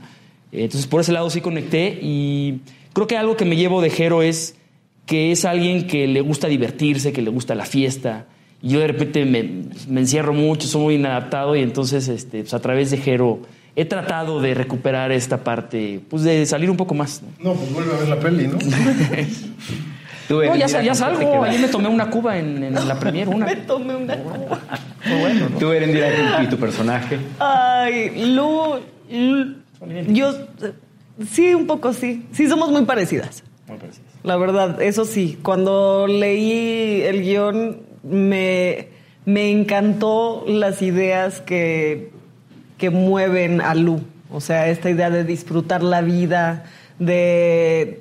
Entonces, 0.51 0.87
por 0.87 1.01
ese 1.01 1.11
lado 1.11 1.29
sí 1.29 1.39
conecté 1.39 1.99
y 2.01 2.61
creo 2.93 3.05
que 3.05 3.15
algo 3.15 3.37
que 3.37 3.45
me 3.45 3.57
llevo 3.57 3.79
de 3.79 3.91
Jero 3.91 4.23
es 4.23 4.55
que 5.05 5.31
es 5.31 5.45
alguien 5.45 5.85
que 5.85 6.07
le 6.07 6.21
gusta 6.21 6.47
divertirse, 6.47 7.13
que 7.13 7.21
le 7.21 7.29
gusta 7.29 7.53
la 7.53 7.65
fiesta. 7.65 8.25
Y 8.59 8.69
yo 8.69 8.79
de 8.79 8.87
repente 8.87 9.23
me, 9.23 9.67
me 9.87 10.01
encierro 10.01 10.33
mucho, 10.33 10.67
soy 10.67 10.81
muy 10.81 10.95
inadaptado 10.95 11.55
y 11.55 11.61
entonces 11.61 12.07
este, 12.07 12.39
pues, 12.41 12.55
a 12.55 12.59
través 12.59 12.89
de 12.89 12.97
Jero 12.97 13.41
he 13.75 13.85
tratado 13.85 14.41
de 14.41 14.55
recuperar 14.55 15.11
esta 15.11 15.43
parte, 15.43 16.01
pues 16.09 16.23
de 16.23 16.43
salir 16.47 16.71
un 16.71 16.77
poco 16.77 16.95
más. 16.95 17.21
¿no? 17.21 17.51
No, 17.51 17.59
pues 17.59 17.71
vuelve 17.71 17.93
a 17.93 17.97
ver 17.97 18.07
la 18.07 18.19
peli, 18.19 18.47
¿no? 18.47 18.57
Tú, 20.31 20.37
No, 20.37 20.55
ya, 20.55 20.65
Erendira, 20.65 20.67
sal- 20.69 20.83
ya 20.85 20.91
¿con 20.93 20.99
cuál 20.99 21.19
te 21.19 21.25
salgo. 21.25 21.43
Ayer 21.43 21.59
me 21.61 21.67
tomé 21.67 21.87
una 21.89 22.09
cuba 22.09 22.37
en, 22.37 22.63
en 22.63 22.87
la 22.87 22.97
premier, 22.99 23.27
una. 23.27 23.45
Me 23.45 23.55
tomé 23.57 23.95
una 23.95 24.17
Tú, 25.59 25.71
Erendira, 25.71 26.41
y 26.43 26.47
tu 26.47 26.57
personaje. 26.57 27.17
Ay, 27.39 28.33
Lu, 28.33 28.75
Lu- 29.09 29.55
yo 30.07 30.29
eh, 30.31 30.73
sí, 31.29 31.53
un 31.53 31.67
poco 31.67 31.93
sí. 31.93 32.25
Sí, 32.31 32.47
somos 32.47 32.71
muy 32.71 32.85
parecidas. 32.85 33.43
Muy 33.67 33.77
parecidas. 33.77 34.07
La 34.23 34.37
verdad, 34.37 34.81
eso 34.81 35.05
sí. 35.05 35.37
Cuando 35.43 36.05
leí 36.07 37.01
el 37.01 37.21
guion, 37.23 37.79
me, 38.03 38.87
me 39.25 39.49
encantó 39.51 40.45
las 40.47 40.81
ideas 40.81 41.41
que, 41.41 42.11
que 42.77 42.89
mueven 42.89 43.59
a 43.61 43.75
Lu. 43.75 44.01
O 44.31 44.39
sea, 44.39 44.69
esta 44.69 44.89
idea 44.89 45.09
de 45.09 45.23
disfrutar 45.25 45.83
la 45.83 46.01
vida, 46.01 46.63
de 46.99 48.00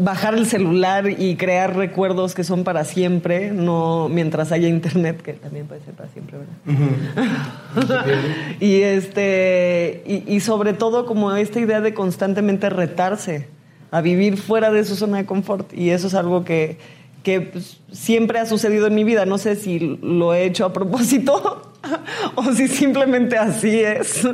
bajar 0.00 0.34
el 0.34 0.46
celular 0.46 1.10
y 1.10 1.36
crear 1.36 1.76
recuerdos 1.76 2.34
que 2.34 2.42
son 2.42 2.64
para 2.64 2.84
siempre, 2.84 3.50
no 3.52 4.08
mientras 4.08 4.50
haya 4.50 4.66
internet, 4.66 5.20
que 5.22 5.34
también 5.34 5.66
puede 5.66 5.82
ser 5.82 5.94
para 5.94 6.08
siempre, 6.08 6.38
¿verdad? 6.38 8.06
y 8.60 8.80
este 8.80 10.02
y, 10.06 10.34
y 10.34 10.40
sobre 10.40 10.72
todo 10.72 11.06
como 11.06 11.32
esta 11.36 11.60
idea 11.60 11.80
de 11.80 11.92
constantemente 11.94 12.70
retarse 12.70 13.48
a 13.90 14.00
vivir 14.00 14.36
fuera 14.36 14.70
de 14.70 14.84
su 14.84 14.96
zona 14.96 15.18
de 15.18 15.26
confort. 15.26 15.72
Y 15.74 15.90
eso 15.90 16.06
es 16.06 16.14
algo 16.14 16.44
que, 16.44 16.78
que 17.22 17.40
pues, 17.40 17.80
siempre 17.92 18.38
ha 18.38 18.46
sucedido 18.46 18.86
en 18.86 18.94
mi 18.94 19.04
vida. 19.04 19.26
No 19.26 19.38
sé 19.38 19.56
si 19.56 19.98
lo 20.00 20.32
he 20.32 20.44
hecho 20.44 20.64
a 20.64 20.72
propósito 20.72 21.74
o 22.36 22.52
si 22.52 22.68
simplemente 22.68 23.36
así 23.36 23.80
es 23.80 24.26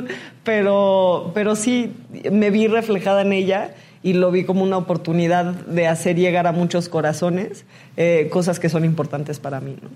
pero 0.43 1.31
pero 1.33 1.55
sí 1.57 1.93
me 2.31 2.51
vi 2.51 2.67
reflejada 2.67 3.21
en 3.21 3.33
ella 3.33 3.75
y 4.03 4.13
lo 4.13 4.31
vi 4.31 4.43
como 4.43 4.63
una 4.63 4.77
oportunidad 4.77 5.45
de 5.45 5.87
hacer 5.87 6.15
llegar 6.15 6.47
a 6.47 6.51
muchos 6.51 6.89
corazones 6.89 7.65
eh, 7.95 8.29
cosas 8.31 8.59
que 8.59 8.69
son 8.69 8.85
importantes 8.85 9.39
para 9.39 9.59
mí 9.59 9.75
¿no? 9.81 9.89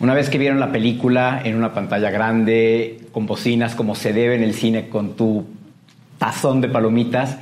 Una 0.00 0.14
vez 0.14 0.30
que 0.30 0.38
vieron 0.38 0.60
la 0.60 0.70
película 0.70 1.40
en 1.42 1.56
una 1.56 1.74
pantalla 1.74 2.10
grande, 2.10 3.00
con 3.10 3.26
bocinas, 3.26 3.74
como 3.74 3.96
se 3.96 4.12
debe 4.12 4.36
en 4.36 4.44
el 4.44 4.54
cine, 4.54 4.88
con 4.88 5.16
tu 5.16 5.44
tazón 6.18 6.60
de 6.60 6.68
palomitas, 6.68 7.36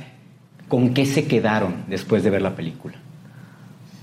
¿con 0.67 0.95
qué 0.95 1.05
se 1.05 1.27
quedaron 1.27 1.83
después 1.87 2.23
de 2.23 2.31
ver 2.31 2.41
la 2.41 2.55
película? 2.55 2.95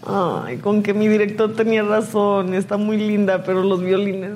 Ay, 0.07 0.59
con 0.59 0.85
que 0.85 0.95
mi 0.95 1.09
director 1.09 1.57
tenía 1.57 1.83
razón, 1.83 2.55
está 2.55 2.77
muy 2.77 2.97
linda, 2.97 3.43
pero 3.43 3.65
los 3.65 3.83
violines. 3.83 4.33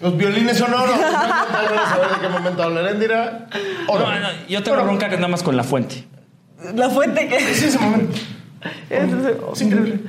Los 0.00 0.16
violines 0.16 0.58
son 0.58 0.74
oro. 0.74 0.92
No 0.92 1.80
a 1.80 1.88
saber 1.88 2.08
de 2.08 2.20
qué 2.22 2.28
momento 2.28 2.62
habla 2.62 2.80
Erendira. 2.80 3.46
Oro. 3.86 4.06
No, 4.06 4.18
no, 4.18 4.28
yo 4.48 4.62
tengo 4.64 4.82
bronca 4.82 5.08
que 5.08 5.16
nada 5.16 5.28
más 5.28 5.44
con 5.44 5.56
la 5.56 5.62
fuente. 5.62 6.04
La 6.74 6.90
fuente 6.90 7.28
que. 7.28 7.40
Sí, 7.40 7.66
ese 7.66 7.78
momento. 7.78 8.16
Es- 8.90 9.60
increíble. 9.62 10.00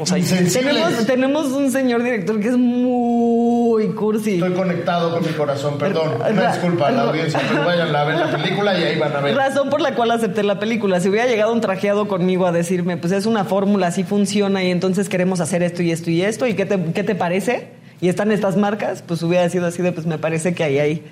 O 0.00 0.04
sea, 0.06 0.18
tenemos, 0.52 1.06
tenemos 1.06 1.46
un 1.52 1.70
señor 1.70 2.02
director 2.02 2.40
que 2.40 2.48
es 2.48 2.56
muy 2.56 3.86
cursi. 3.90 4.34
Estoy 4.34 4.54
conectado 4.54 5.12
con 5.12 5.22
mi 5.22 5.28
corazón, 5.28 5.78
perdón. 5.78 6.14
Una 6.28 6.50
disculpa 6.52 6.88
a 6.88 6.90
la 6.90 7.02
audiencia, 7.02 7.40
pero 7.48 7.64
vayan 7.64 7.94
a 7.94 8.04
ver 8.04 8.16
la 8.18 8.30
película 8.36 8.76
y 8.78 8.82
ahí 8.82 8.98
van 8.98 9.14
a 9.14 9.20
ver. 9.20 9.36
Razón 9.36 9.70
por 9.70 9.80
la 9.80 9.94
cual 9.94 10.10
acepté 10.10 10.42
la 10.42 10.58
película. 10.58 10.98
Si 10.98 11.08
hubiera 11.08 11.26
llegado 11.28 11.52
un 11.52 11.60
trajeado 11.60 12.08
conmigo 12.08 12.46
a 12.46 12.52
decirme, 12.52 12.96
pues 12.96 13.12
es 13.12 13.24
una 13.26 13.44
fórmula, 13.44 13.86
así 13.88 14.02
funciona 14.02 14.64
y 14.64 14.70
entonces 14.72 15.08
queremos 15.08 15.38
hacer 15.40 15.62
esto 15.62 15.82
y 15.82 15.92
esto 15.92 16.10
y 16.10 16.22
esto, 16.22 16.46
¿y 16.48 16.54
qué 16.54 16.66
te, 16.66 16.82
qué 16.92 17.04
te 17.04 17.14
parece? 17.14 17.68
Y 18.00 18.08
están 18.08 18.32
estas 18.32 18.56
marcas, 18.56 19.02
pues 19.06 19.22
hubiera 19.22 19.48
sido 19.48 19.66
así 19.66 19.80
de, 19.80 19.92
pues 19.92 20.06
me 20.06 20.18
parece 20.18 20.54
que 20.54 20.64
ahí 20.64 20.78
hay 20.80 21.04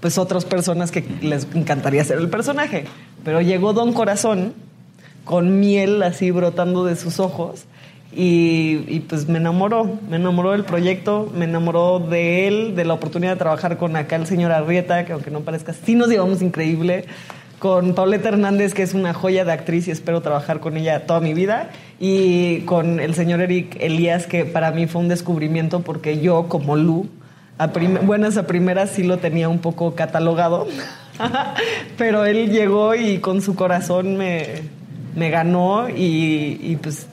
pues 0.00 0.18
otras 0.18 0.44
personas 0.44 0.90
que 0.90 1.04
les 1.20 1.46
encantaría 1.54 2.02
ser 2.04 2.18
el 2.18 2.28
personaje. 2.28 2.84
Pero 3.24 3.40
llegó 3.40 3.72
Don 3.72 3.92
Corazón 3.92 4.54
con 5.24 5.60
miel 5.60 6.02
así 6.02 6.30
brotando 6.30 6.84
de 6.84 6.96
sus 6.96 7.20
ojos 7.20 7.66
y, 8.12 9.00
pues 9.08 9.28
me 9.28 9.38
enamoró, 9.38 9.98
me 10.08 10.16
enamoró 10.16 10.52
del 10.52 10.64
proyecto, 10.64 11.30
me 11.34 11.44
enamoró 11.44 12.00
de 12.00 12.48
él, 12.48 12.74
de 12.74 12.84
la 12.84 12.94
oportunidad 12.94 13.32
de 13.32 13.38
trabajar 13.38 13.76
con 13.76 13.94
acá 13.94 14.16
el 14.16 14.26
señor 14.26 14.50
Arrieta, 14.50 15.04
que 15.04 15.12
aunque 15.12 15.30
no 15.30 15.40
parezca, 15.40 15.72
sí 15.72 15.94
nos 15.94 16.08
llevamos 16.08 16.42
increíble, 16.42 17.04
con 17.60 17.94
Pauleta 17.94 18.30
Hernández, 18.30 18.74
que 18.74 18.82
es 18.82 18.94
una 18.94 19.12
joya 19.12 19.44
de 19.44 19.52
actriz 19.52 19.86
y 19.86 19.90
espero 19.90 20.22
trabajar 20.22 20.60
con 20.60 20.76
ella 20.76 21.06
toda 21.06 21.20
mi 21.20 21.34
vida, 21.34 21.70
y 22.00 22.60
con 22.62 22.98
el 22.98 23.14
señor 23.14 23.42
Eric 23.42 23.76
Elías, 23.78 24.26
que 24.26 24.44
para 24.44 24.72
mí 24.72 24.86
fue 24.86 25.02
un 25.02 25.08
descubrimiento 25.08 25.80
porque 25.80 26.20
yo 26.20 26.48
como 26.48 26.74
Lu, 26.74 27.08
a 27.60 27.66
buenas 27.66 28.38
a 28.38 28.46
primeras 28.46 28.90
sí 28.90 29.02
lo 29.02 29.18
tenía 29.18 29.50
un 29.50 29.58
poco 29.58 29.94
catalogado, 29.94 30.66
pero 31.98 32.24
él 32.24 32.50
llegó 32.50 32.94
y 32.94 33.18
con 33.18 33.42
su 33.42 33.54
corazón 33.54 34.16
me, 34.16 34.62
me 35.14 35.28
ganó 35.28 35.90
y, 35.90 36.58
y 36.62 36.78
pues 36.80 37.06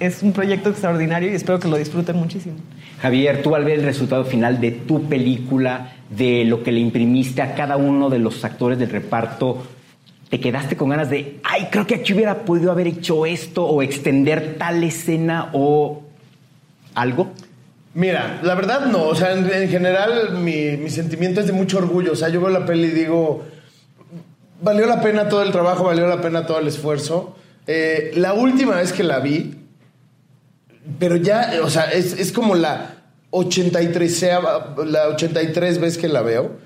es 0.00 0.22
un 0.22 0.32
proyecto 0.32 0.70
extraordinario 0.70 1.30
y 1.30 1.34
espero 1.34 1.60
que 1.60 1.68
lo 1.68 1.76
disfruten 1.76 2.16
muchísimo. 2.16 2.54
Javier, 3.02 3.42
tú 3.42 3.54
al 3.54 3.64
ver 3.66 3.80
el 3.80 3.84
resultado 3.84 4.24
final 4.24 4.62
de 4.62 4.70
tu 4.70 5.04
película, 5.08 5.92
de 6.08 6.46
lo 6.46 6.62
que 6.62 6.72
le 6.72 6.80
imprimiste 6.80 7.42
a 7.42 7.54
cada 7.54 7.76
uno 7.76 8.08
de 8.08 8.18
los 8.18 8.42
actores 8.46 8.78
del 8.78 8.88
reparto, 8.88 9.66
¿te 10.30 10.40
quedaste 10.40 10.78
con 10.78 10.88
ganas 10.88 11.10
de, 11.10 11.38
ay, 11.44 11.68
creo 11.70 11.86
que 11.86 11.96
aquí 11.96 12.14
hubiera 12.14 12.46
podido 12.46 12.72
haber 12.72 12.86
hecho 12.86 13.26
esto 13.26 13.66
o 13.66 13.82
extender 13.82 14.56
tal 14.56 14.82
escena 14.84 15.50
o 15.52 16.02
algo? 16.94 17.30
Mira, 17.96 18.40
la 18.42 18.54
verdad 18.54 18.84
no, 18.84 19.04
o 19.04 19.14
sea, 19.14 19.32
en, 19.32 19.50
en 19.50 19.70
general 19.70 20.36
mi, 20.36 20.76
mi 20.76 20.90
sentimiento 20.90 21.40
es 21.40 21.46
de 21.46 21.54
mucho 21.54 21.78
orgullo, 21.78 22.12
o 22.12 22.14
sea, 22.14 22.28
yo 22.28 22.42
veo 22.42 22.50
la 22.50 22.66
peli 22.66 22.88
y 22.88 22.90
digo, 22.90 23.42
valió 24.60 24.84
la 24.84 25.00
pena 25.00 25.30
todo 25.30 25.42
el 25.42 25.50
trabajo, 25.50 25.84
valió 25.84 26.06
la 26.06 26.20
pena 26.20 26.44
todo 26.44 26.58
el 26.58 26.68
esfuerzo. 26.68 27.34
Eh, 27.66 28.12
la 28.16 28.34
última 28.34 28.76
vez 28.76 28.92
que 28.92 29.02
la 29.02 29.20
vi, 29.20 29.54
pero 30.98 31.16
ya, 31.16 31.52
o 31.62 31.70
sea, 31.70 31.84
es, 31.84 32.12
es 32.20 32.32
como 32.32 32.54
la 32.54 32.96
83, 33.30 34.26
la 34.84 35.08
83 35.08 35.80
vez 35.80 35.96
que 35.96 36.08
la 36.08 36.20
veo. 36.20 36.58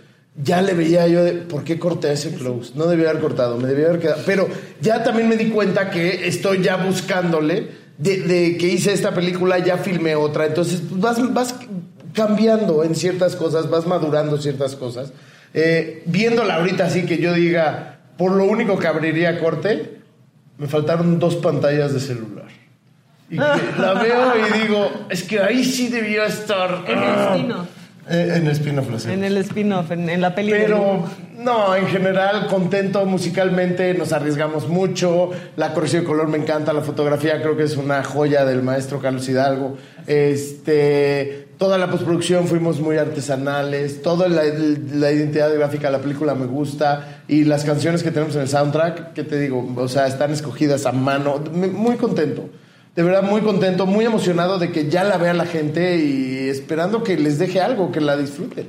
Ya 0.42 0.62
le 0.62 0.74
veía 0.74 1.06
yo 1.06 1.22
de, 1.22 1.34
¿por 1.34 1.62
qué 1.62 1.78
corté 1.78 2.12
ese 2.12 2.34
close? 2.34 2.72
No 2.74 2.86
debía 2.88 3.10
haber 3.10 3.22
cortado, 3.22 3.56
me 3.56 3.68
debía 3.68 3.86
haber 3.86 4.00
quedado. 4.00 4.22
Pero 4.26 4.48
ya 4.80 5.04
también 5.04 5.28
me 5.28 5.36
di 5.36 5.50
cuenta 5.50 5.90
que 5.90 6.26
estoy 6.26 6.60
ya 6.60 6.76
buscándole, 6.76 7.68
de, 8.00 8.22
de 8.22 8.56
que 8.56 8.66
hice 8.68 8.92
esta 8.92 9.14
película, 9.14 9.58
ya 9.58 9.76
filmé 9.78 10.16
otra. 10.16 10.46
Entonces 10.46 10.82
pues, 10.88 11.00
vas, 11.00 11.32
vas 11.32 11.54
cambiando 12.14 12.82
en 12.82 12.94
ciertas 12.94 13.36
cosas, 13.36 13.70
vas 13.70 13.86
madurando 13.86 14.38
ciertas 14.38 14.74
cosas. 14.74 15.12
Eh, 15.52 16.02
viéndola 16.06 16.56
ahorita 16.56 16.86
así 16.86 17.04
que 17.04 17.18
yo 17.18 17.34
diga, 17.34 17.98
por 18.16 18.32
lo 18.32 18.44
único 18.44 18.78
que 18.78 18.86
abriría 18.86 19.38
corte, 19.38 20.00
me 20.58 20.66
faltaron 20.66 21.18
dos 21.18 21.36
pantallas 21.36 21.92
de 21.92 22.00
celular. 22.00 22.48
Y 23.28 23.36
que 23.36 23.80
la 23.80 23.94
veo 23.94 24.32
y 24.36 24.62
digo, 24.62 24.90
es 25.08 25.22
que 25.22 25.38
ahí 25.38 25.64
sí 25.64 25.88
debió 25.88 26.24
estar. 26.24 26.84
El 26.88 26.98
Ah. 26.98 27.64
Spin-off. 28.10 28.34
Eh, 28.34 28.36
en 28.36 28.46
spin-off, 28.48 28.90
lo 28.90 28.98
sé. 28.98 29.12
En 29.12 29.24
el 29.24 29.36
spin-off, 29.38 29.90
en, 29.90 30.08
en 30.10 30.20
la 30.20 30.34
peli 30.34 30.52
Pero 30.52 31.04
no, 31.38 31.74
en 31.74 31.86
general 31.86 32.46
contento 32.48 33.04
musicalmente, 33.06 33.94
nos 33.94 34.12
arriesgamos 34.12 34.68
mucho, 34.68 35.30
la 35.56 35.72
corrección 35.72 36.02
de 36.02 36.08
color 36.08 36.28
me 36.28 36.36
encanta, 36.36 36.72
la 36.72 36.82
fotografía 36.82 37.40
creo 37.40 37.56
que 37.56 37.62
es 37.62 37.76
una 37.76 38.04
joya 38.04 38.44
del 38.44 38.62
maestro 38.62 39.00
Carlos 39.00 39.26
Hidalgo. 39.28 39.76
Este, 40.06 41.48
toda 41.56 41.78
la 41.78 41.90
postproducción 41.90 42.46
fuimos 42.46 42.80
muy 42.80 42.98
artesanales, 42.98 44.02
toda 44.02 44.28
la, 44.28 44.42
la 44.44 45.12
identidad 45.12 45.54
gráfica 45.54 45.86
de 45.86 45.92
la 45.92 46.02
película 46.02 46.34
me 46.34 46.46
gusta 46.46 47.22
y 47.26 47.44
las 47.44 47.64
canciones 47.64 48.02
que 48.02 48.10
tenemos 48.10 48.34
en 48.34 48.42
el 48.42 48.48
soundtrack, 48.48 49.14
¿qué 49.14 49.24
te 49.24 49.38
digo? 49.38 49.66
O 49.76 49.88
sea, 49.88 50.06
están 50.06 50.32
escogidas 50.32 50.84
a 50.84 50.92
mano, 50.92 51.38
muy 51.52 51.96
contento. 51.96 52.50
De 53.00 53.04
verdad, 53.06 53.22
muy 53.22 53.40
contento, 53.40 53.86
muy 53.86 54.04
emocionado 54.04 54.58
de 54.58 54.72
que 54.72 54.90
ya 54.90 55.04
la 55.04 55.16
vea 55.16 55.32
la 55.32 55.46
gente 55.46 55.96
y 55.96 56.50
esperando 56.50 57.02
que 57.02 57.16
les 57.16 57.38
deje 57.38 57.58
algo, 57.62 57.90
que 57.90 57.98
la 58.02 58.14
disfruten. 58.14 58.68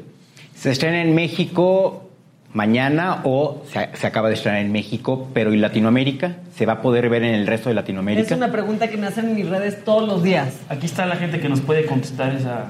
Se 0.56 0.72
estrena 0.72 1.02
en 1.02 1.14
México 1.14 2.10
mañana 2.54 3.20
o 3.26 3.62
se, 3.70 3.90
se 3.94 4.08
acaba 4.08 4.30
de 4.30 4.36
estrenar 4.36 4.62
en 4.62 4.72
México, 4.72 5.28
pero 5.34 5.54
¿y 5.54 5.58
Latinoamérica? 5.58 6.38
¿Se 6.56 6.66
va 6.66 6.74
a 6.74 6.82
poder 6.82 7.10
ver 7.10 7.24
en 7.24 7.34
el 7.36 7.46
resto 7.46 7.68
de 7.68 7.74
Es 7.74 7.76
Latinoamérica? 7.76 8.34
una 8.38 8.54
pregunta 8.54 8.88
que 8.88 8.96
me 8.96 9.08
hacen 9.08 9.26
en 9.32 9.36
mis 9.36 9.50
redes 9.50 9.84
todos 9.84 10.08
los 10.08 10.24
días. 10.24 10.54
Aquí 10.70 10.86
está 10.86 11.06
la 11.06 11.18
gente 11.18 11.42
que 11.42 11.50
nos 11.50 11.60
puede 11.60 11.86
contestar 11.86 12.34
esa. 12.34 12.68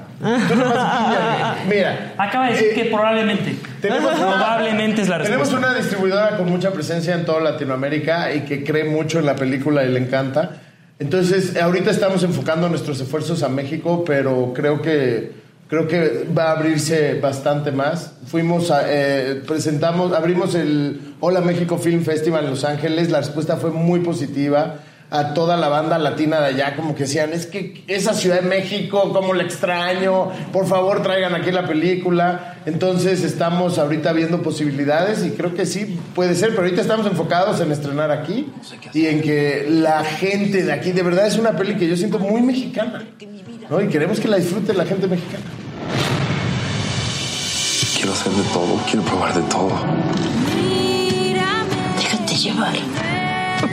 Tú 0.48 0.56
nomás. 0.56 1.58
Mira. 1.68 2.14
Acaba 2.18 2.46
de 2.46 2.54
decir 2.54 2.68
eh, 2.72 2.74
que 2.74 2.84
probablemente. 2.86 3.54
Tenemos 3.80 4.12
una- 4.18 4.30
probablemente 4.34 5.02
es 5.02 5.08
la 5.08 5.22
Tenemos 5.22 5.46
respuesta. 5.46 5.68
una 5.70 5.78
distribuidora 5.78 6.36
con 6.38 6.50
mucha 6.50 6.72
presencia 6.72 7.14
en 7.14 7.24
toda 7.24 7.40
Latinoamérica 7.40 8.34
y 8.34 8.40
que 8.40 8.64
cree 8.64 8.82
mucho 8.82 9.20
en 9.20 9.26
la 9.26 9.36
película 9.36 9.84
y 9.84 9.92
le 9.92 10.00
encanta. 10.00 10.50
Entonces, 11.02 11.56
ahorita 11.56 11.90
estamos 11.90 12.22
enfocando 12.22 12.68
nuestros 12.68 13.00
esfuerzos 13.00 13.42
a 13.42 13.48
México, 13.48 14.04
pero 14.06 14.52
creo 14.54 14.80
que 14.80 15.32
creo 15.66 15.88
que 15.88 16.28
va 16.32 16.44
a 16.44 16.52
abrirse 16.52 17.18
bastante 17.18 17.72
más. 17.72 18.12
Fuimos 18.28 18.70
a, 18.70 18.84
eh, 18.86 19.42
presentamos, 19.44 20.12
abrimos 20.12 20.54
el 20.54 21.00
Hola 21.18 21.40
México 21.40 21.76
Film 21.76 22.04
Festival 22.04 22.44
en 22.44 22.50
Los 22.50 22.62
Ángeles. 22.62 23.10
La 23.10 23.18
respuesta 23.18 23.56
fue 23.56 23.72
muy 23.72 23.98
positiva 23.98 24.76
a 25.12 25.34
toda 25.34 25.58
la 25.58 25.68
banda 25.68 25.98
latina 25.98 26.40
de 26.40 26.46
allá, 26.46 26.74
como 26.74 26.94
que 26.94 27.02
decían, 27.02 27.34
es 27.34 27.46
que 27.46 27.84
esa 27.86 28.14
Ciudad 28.14 28.40
de 28.40 28.48
México, 28.48 29.12
cómo 29.12 29.34
la 29.34 29.42
extraño, 29.42 30.30
por 30.52 30.66
favor 30.66 31.02
traigan 31.02 31.34
aquí 31.34 31.50
la 31.50 31.66
película. 31.66 32.56
Entonces 32.64 33.22
estamos 33.22 33.78
ahorita 33.78 34.14
viendo 34.14 34.42
posibilidades 34.42 35.22
y 35.26 35.32
creo 35.32 35.52
que 35.54 35.66
sí 35.66 35.98
puede 36.14 36.34
ser, 36.34 36.50
pero 36.50 36.62
ahorita 36.62 36.80
estamos 36.80 37.06
enfocados 37.06 37.60
en 37.60 37.70
estrenar 37.72 38.10
aquí 38.10 38.50
y 38.94 39.06
en 39.06 39.20
que 39.20 39.66
la 39.68 40.02
gente 40.02 40.62
de 40.62 40.72
aquí, 40.72 40.92
de 40.92 41.02
verdad 41.02 41.26
es 41.26 41.36
una 41.36 41.52
peli 41.52 41.76
que 41.76 41.86
yo 41.86 41.96
siento 41.96 42.18
muy 42.18 42.40
mexicana, 42.40 43.04
¿no? 43.68 43.82
Y 43.82 43.88
queremos 43.88 44.18
que 44.18 44.28
la 44.28 44.38
disfrute 44.38 44.72
la 44.72 44.86
gente 44.86 45.08
mexicana. 45.08 45.44
Quiero 47.96 48.12
hacer 48.12 48.32
de 48.32 48.42
todo, 48.44 48.80
quiero 48.90 49.04
probar 49.04 49.34
de 49.34 49.42
todo. 49.42 49.72
Déjate 51.98 52.34
llevar. 52.34 53.21
A 53.62 53.68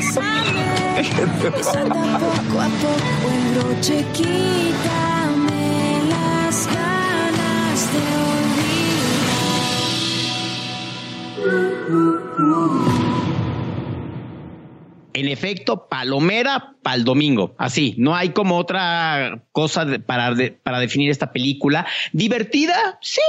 En 15.14 15.28
efecto, 15.28 15.88
palomera 15.90 16.76
para 16.82 16.96
el 16.96 17.04
domingo. 17.04 17.56
Así, 17.58 17.96
no 17.98 18.16
hay 18.16 18.30
como 18.30 18.58
otra 18.58 19.44
cosa 19.52 19.86
para, 20.06 20.34
para 20.64 20.80
definir 20.80 21.10
esta 21.10 21.34
película. 21.34 21.86
Divertida, 22.14 22.98
sí. 23.02 23.22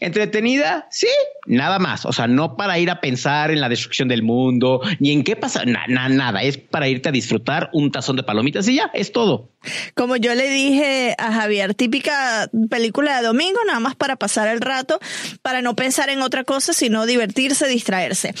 Entretenida, 0.00 0.86
sí. 0.90 1.08
Nada 1.46 1.78
más. 1.78 2.06
O 2.06 2.12
sea, 2.12 2.26
no 2.26 2.56
para 2.56 2.78
ir 2.78 2.90
a 2.90 3.00
pensar 3.00 3.50
en 3.50 3.60
la 3.60 3.68
destrucción 3.68 4.08
del 4.08 4.22
mundo, 4.22 4.80
ni 5.00 5.12
en 5.12 5.24
qué 5.24 5.34
pasa, 5.36 5.64
na- 5.64 5.86
na- 5.88 6.08
nada. 6.08 6.42
Es 6.42 6.56
para 6.58 6.88
irte 6.88 7.08
a 7.08 7.12
disfrutar 7.12 7.70
un 7.72 7.90
tazón 7.90 8.16
de 8.16 8.22
palomitas 8.22 8.68
y 8.68 8.76
ya, 8.76 8.90
es 8.94 9.12
todo. 9.12 9.50
Como 9.94 10.16
yo 10.16 10.34
le 10.34 10.48
dije 10.50 11.14
a 11.18 11.32
Javier, 11.32 11.74
típica 11.74 12.48
película 12.70 13.16
de 13.20 13.26
domingo, 13.26 13.58
nada 13.66 13.80
más 13.80 13.96
para 13.96 14.16
pasar 14.16 14.48
el 14.48 14.60
rato, 14.60 15.00
para 15.42 15.62
no 15.62 15.74
pensar 15.74 16.10
en 16.10 16.22
otra 16.22 16.44
cosa, 16.44 16.72
sino 16.72 17.04
divertirse, 17.06 17.66
distraerse. 17.66 18.34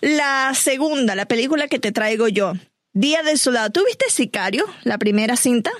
La 0.00 0.52
segunda, 0.54 1.14
la 1.14 1.26
película 1.26 1.68
que 1.68 1.78
te 1.78 1.92
traigo 1.92 2.28
yo, 2.28 2.52
Día 2.92 3.22
del 3.22 3.38
Soldado. 3.38 3.70
¿Tú 3.70 3.82
viste 3.86 4.06
Sicario, 4.10 4.64
la 4.84 4.98
primera 4.98 5.36
cinta? 5.36 5.70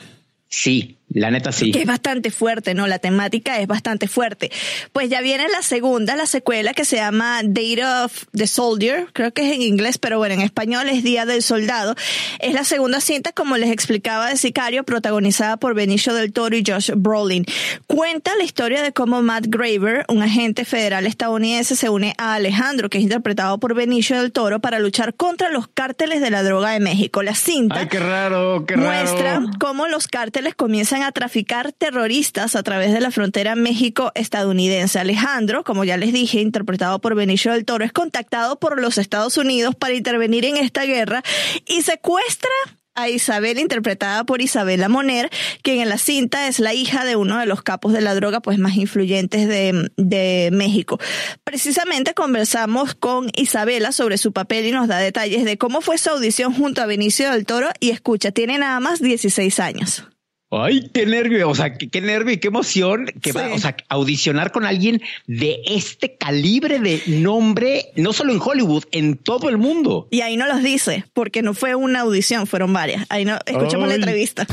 Sí, 0.48 0.98
la 1.10 1.30
neta 1.30 1.52
sí. 1.52 1.72
Que 1.72 1.80
es 1.80 1.86
bastante 1.86 2.30
fuerte, 2.30 2.74
¿no? 2.74 2.86
La 2.86 2.98
temática 2.98 3.58
es 3.58 3.66
bastante 3.66 4.08
fuerte. 4.08 4.50
Pues 4.92 5.08
ya 5.10 5.20
viene 5.20 5.48
la 5.48 5.62
segunda, 5.62 6.16
la 6.16 6.26
secuela 6.26 6.72
que 6.72 6.84
se 6.84 6.96
llama 6.96 7.40
Date 7.42 7.84
of 7.84 8.24
the 8.32 8.46
Soldier, 8.46 9.06
creo 9.12 9.32
que 9.32 9.48
es 9.48 9.54
en 9.54 9.62
inglés, 9.62 9.98
pero 9.98 10.18
bueno, 10.18 10.34
en 10.34 10.40
español 10.40 10.88
es 10.88 11.02
Día 11.02 11.26
del 11.26 11.42
Soldado. 11.42 11.94
Es 12.38 12.54
la 12.54 12.64
segunda 12.64 13.00
cinta, 13.00 13.32
como 13.32 13.56
les 13.56 13.70
explicaba, 13.70 14.28
de 14.28 14.36
Sicario, 14.36 14.84
protagonizada 14.84 15.56
por 15.56 15.74
Benicio 15.74 16.14
del 16.14 16.32
Toro 16.32 16.56
y 16.56 16.62
Josh 16.66 16.92
Brolin. 16.96 17.44
Cuenta 17.86 18.32
la 18.36 18.44
historia 18.44 18.82
de 18.82 18.92
cómo 18.92 19.22
Matt 19.22 19.46
Graver, 19.48 20.04
un 20.08 20.22
agente 20.22 20.64
federal 20.64 21.06
estadounidense, 21.06 21.74
se 21.76 21.88
une 21.88 22.14
a 22.18 22.34
Alejandro, 22.34 22.88
que 22.88 22.98
es 22.98 23.04
interpretado 23.04 23.58
por 23.58 23.74
Benicio 23.74 24.20
del 24.20 24.32
Toro, 24.32 24.60
para 24.60 24.78
luchar 24.78 25.14
contra 25.14 25.50
los 25.50 25.66
cárteles 25.68 26.20
de 26.20 26.30
la 26.30 26.42
droga 26.42 26.70
de 26.70 26.80
México. 26.80 27.22
La 27.22 27.34
cinta 27.34 27.80
Ay, 27.80 27.88
qué 27.88 27.98
raro, 27.98 28.64
qué 28.66 28.76
raro. 28.76 28.88
muestra 28.88 29.42
cómo 29.58 29.88
los 29.88 30.06
cárteles 30.06 30.54
comienzan 30.54 30.99
a 31.02 31.12
traficar 31.12 31.72
terroristas 31.72 32.56
a 32.56 32.62
través 32.62 32.92
de 32.92 33.00
la 33.00 33.10
frontera 33.10 33.54
México-estadounidense. 33.54 34.98
Alejandro, 34.98 35.64
como 35.64 35.84
ya 35.84 35.96
les 35.96 36.12
dije, 36.12 36.40
interpretado 36.40 37.00
por 37.00 37.14
Benicio 37.14 37.52
del 37.52 37.64
Toro, 37.64 37.84
es 37.84 37.92
contactado 37.92 38.58
por 38.58 38.80
los 38.80 38.98
Estados 38.98 39.36
Unidos 39.36 39.74
para 39.74 39.94
intervenir 39.94 40.44
en 40.44 40.56
esta 40.56 40.84
guerra 40.84 41.22
y 41.66 41.82
secuestra 41.82 42.50
a 42.94 43.08
Isabel, 43.08 43.58
interpretada 43.58 44.24
por 44.24 44.42
Isabela 44.42 44.88
Moner, 44.88 45.30
quien 45.62 45.80
en 45.80 45.88
la 45.88 45.98
cinta 45.98 46.48
es 46.48 46.58
la 46.58 46.74
hija 46.74 47.04
de 47.04 47.16
uno 47.16 47.38
de 47.38 47.46
los 47.46 47.62
capos 47.62 47.92
de 47.92 48.00
la 48.00 48.14
droga 48.14 48.40
pues 48.40 48.58
más 48.58 48.76
influyentes 48.76 49.48
de, 49.48 49.90
de 49.96 50.50
México. 50.52 50.98
Precisamente 51.44 52.14
conversamos 52.14 52.94
con 52.94 53.30
Isabela 53.34 53.92
sobre 53.92 54.18
su 54.18 54.32
papel 54.32 54.66
y 54.66 54.72
nos 54.72 54.88
da 54.88 54.98
detalles 54.98 55.44
de 55.44 55.58
cómo 55.58 55.80
fue 55.80 55.98
su 55.98 56.10
audición 56.10 56.52
junto 56.52 56.82
a 56.82 56.86
Benicio 56.86 57.30
del 57.30 57.46
Toro 57.46 57.68
y 57.80 57.90
escucha, 57.90 58.32
tiene 58.32 58.58
nada 58.58 58.80
más 58.80 59.00
16 59.00 59.60
años. 59.60 60.04
Ay, 60.52 60.90
qué 60.92 61.06
nervio, 61.06 61.48
o 61.48 61.54
sea, 61.54 61.74
qué, 61.74 61.88
qué 61.88 62.00
nervio 62.00 62.34
y 62.34 62.38
qué 62.38 62.48
emoción 62.48 63.06
que 63.22 63.30
va, 63.30 63.54
o 63.54 63.58
sea, 63.58 63.76
audicionar 63.88 64.50
con 64.50 64.64
alguien 64.64 65.00
de 65.28 65.60
este 65.64 66.16
calibre 66.16 66.80
de 66.80 67.00
nombre, 67.06 67.92
no 67.94 68.12
solo 68.12 68.32
en 68.32 68.40
Hollywood, 68.42 68.82
en 68.90 69.16
todo 69.16 69.48
el 69.48 69.58
mundo. 69.58 70.08
Y 70.10 70.22
ahí 70.22 70.36
no 70.36 70.48
los 70.48 70.60
dice, 70.60 71.04
porque 71.12 71.42
no 71.42 71.54
fue 71.54 71.76
una 71.76 72.00
audición, 72.00 72.48
fueron 72.48 72.72
varias. 72.72 73.06
Ahí 73.10 73.24
no, 73.24 73.38
escuchamos 73.46 73.86
la 73.86 73.94
entrevista. 73.94 74.44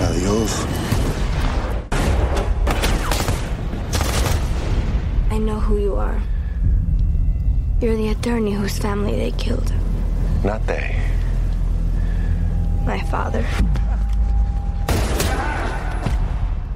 Adiós. 0.00 0.66
I 5.30 5.38
know 5.38 5.60
who 5.60 5.78
you 5.78 5.96
are. 5.96 6.22
You're 7.82 7.98
the 7.98 8.08
attorney 8.08 8.54
whose 8.54 8.78
family 8.78 9.14
they 9.14 9.32
killed. 9.32 9.70
Not 10.42 10.66
they. 10.66 10.96
My 12.86 13.00
father. 13.00 13.44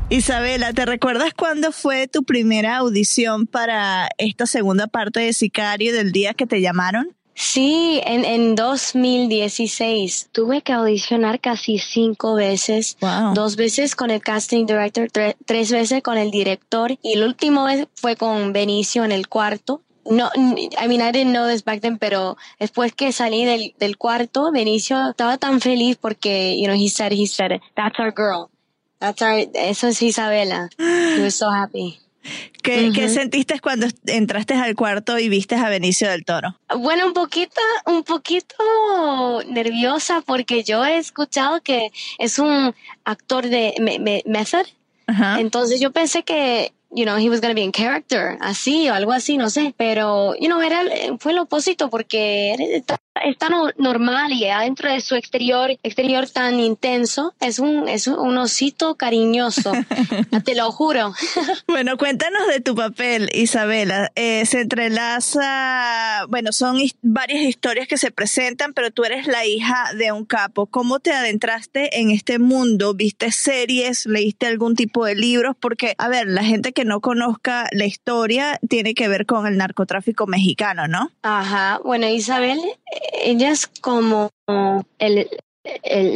Isabela, 0.08 0.72
¿te 0.72 0.86
recuerdas 0.86 1.34
cuándo 1.34 1.72
fue 1.72 2.06
tu 2.06 2.22
primera 2.22 2.76
audición 2.76 3.46
para 3.48 4.08
esta 4.18 4.46
segunda 4.46 4.86
parte 4.86 5.18
de 5.20 5.32
Sicario 5.32 5.92
del 5.92 6.12
día 6.12 6.32
que 6.32 6.46
te 6.46 6.60
llamaron? 6.60 7.08
Sí, 7.34 8.00
en, 8.06 8.24
en 8.24 8.54
2016 8.54 10.28
tuve 10.32 10.62
que 10.62 10.72
audicionar 10.72 11.38
casi 11.40 11.78
cinco 11.78 12.34
veces, 12.34 12.96
dos 13.34 13.56
veces 13.56 13.94
con 13.94 14.10
el 14.10 14.22
casting 14.22 14.64
director, 14.64 15.08
tre- 15.10 15.36
tres 15.44 15.70
veces 15.70 16.02
con 16.02 16.16
el 16.16 16.30
director 16.30 16.96
y 17.02 17.12
el 17.14 17.24
último 17.24 17.64
vez 17.64 17.88
fue 17.96 18.16
con 18.16 18.52
Benicio 18.54 19.04
en 19.04 19.12
el 19.12 19.28
cuarto. 19.28 19.82
No, 20.10 20.30
I 20.36 20.86
mean, 20.88 21.00
I 21.02 21.10
didn't 21.12 21.32
know 21.32 21.46
this 21.48 21.62
back 21.64 21.80
then, 21.80 21.98
pero 21.98 22.36
después 22.60 22.92
que 22.94 23.12
salí 23.12 23.44
del, 23.44 23.74
del 23.78 23.96
cuarto, 23.96 24.50
Benicio 24.52 25.10
estaba 25.10 25.36
tan 25.38 25.60
feliz 25.60 25.96
porque, 26.00 26.56
you 26.58 26.66
know, 26.66 26.76
he 26.76 26.88
said, 26.88 27.12
he 27.12 27.26
said, 27.26 27.60
that's 27.74 27.98
our 27.98 28.12
girl. 28.14 28.50
That's 29.00 29.20
our, 29.22 29.46
eso 29.54 29.88
es 29.88 30.00
Isabela. 30.02 30.68
He 30.78 31.20
was 31.20 31.34
so 31.34 31.50
happy. 31.50 31.98
¿Qué, 32.62 32.90
¿Qué 32.92 33.04
Ujú. 33.04 33.14
sentiste 33.14 33.60
cuando 33.60 33.86
entraste 34.06 34.54
al 34.54 34.74
cuarto 34.74 35.16
y 35.18 35.28
viste 35.28 35.54
a 35.54 35.68
Benicio 35.68 36.08
del 36.10 36.24
Toro? 36.24 36.56
Bueno, 36.76 37.06
un 37.06 37.12
poquito, 37.12 37.60
un 37.86 38.02
poquito 38.02 38.56
nerviosa 39.48 40.22
porque 40.26 40.64
yo 40.64 40.84
he 40.84 40.96
escuchado 40.98 41.60
que 41.62 41.92
es 42.18 42.38
un 42.40 42.74
actor 43.04 43.46
de 43.48 43.74
me- 43.80 43.98
me- 44.00 44.22
method. 44.26 44.66
Entonces 45.38 45.78
yo 45.80 45.92
pensé 45.92 46.24
que, 46.24 46.72
you 46.96 47.04
know, 47.04 47.16
he 47.18 47.28
was 47.28 47.40
going 47.40 47.50
to 47.52 47.54
be 47.54 47.62
in 47.62 47.72
character, 47.72 48.38
así 48.40 48.88
o 48.88 48.94
algo 48.94 49.12
así, 49.12 49.36
no 49.36 49.50
sé. 49.50 49.74
Pero, 49.76 50.34
you 50.40 50.46
know, 50.48 50.60
era, 50.60 50.82
fue 51.20 51.32
lo 51.34 51.42
opósito 51.42 51.90
porque 51.90 52.54
era- 52.54 52.98
no- 53.50 53.70
normal 53.78 54.32
y 54.32 54.46
adentro 54.46 54.90
de 54.92 55.00
su 55.00 55.14
exterior, 55.14 55.70
exterior 55.82 56.28
tan 56.28 56.58
intenso, 56.60 57.32
es 57.40 57.58
un, 57.58 57.88
es 57.88 58.06
un 58.08 58.36
osito 58.38 58.94
cariñoso. 58.96 59.72
Te 60.44 60.54
lo 60.54 60.72
juro. 60.72 61.12
Bueno, 61.68 61.96
cuéntanos 61.98 62.46
de 62.48 62.60
tu 62.60 62.74
papel, 62.74 63.28
Isabela. 63.34 64.10
Eh, 64.14 64.46
se 64.46 64.62
entrelaza, 64.62 66.24
bueno, 66.28 66.52
son 66.52 66.78
his- 66.80 66.96
varias 67.02 67.42
historias 67.42 67.86
que 67.88 67.98
se 67.98 68.10
presentan, 68.10 68.72
pero 68.72 68.90
tú 68.90 69.04
eres 69.04 69.26
la 69.26 69.44
hija 69.44 69.90
de 69.96 70.12
un 70.12 70.24
capo. 70.24 70.66
¿Cómo 70.66 71.00
te 71.00 71.12
adentraste 71.12 72.00
en 72.00 72.10
este 72.10 72.38
mundo? 72.38 72.94
¿Viste 72.94 73.30
series? 73.32 74.06
¿Leíste 74.06 74.46
algún 74.46 74.74
tipo 74.76 75.04
de 75.04 75.14
libros? 75.14 75.54
Porque, 75.58 75.94
a 75.98 76.08
ver, 76.08 76.26
la 76.28 76.44
gente 76.44 76.72
que 76.72 76.84
no 76.86 77.00
conozca 77.00 77.66
la 77.72 77.84
historia 77.84 78.58
tiene 78.68 78.94
que 78.94 79.08
ver 79.08 79.26
con 79.26 79.46
el 79.46 79.58
narcotráfico 79.58 80.26
mexicano, 80.26 80.88
¿no? 80.88 81.10
Ajá, 81.22 81.80
bueno, 81.84 82.08
Isabel, 82.08 82.58
ella 83.22 83.50
es 83.50 83.66
como 83.66 84.30
el, 84.98 85.28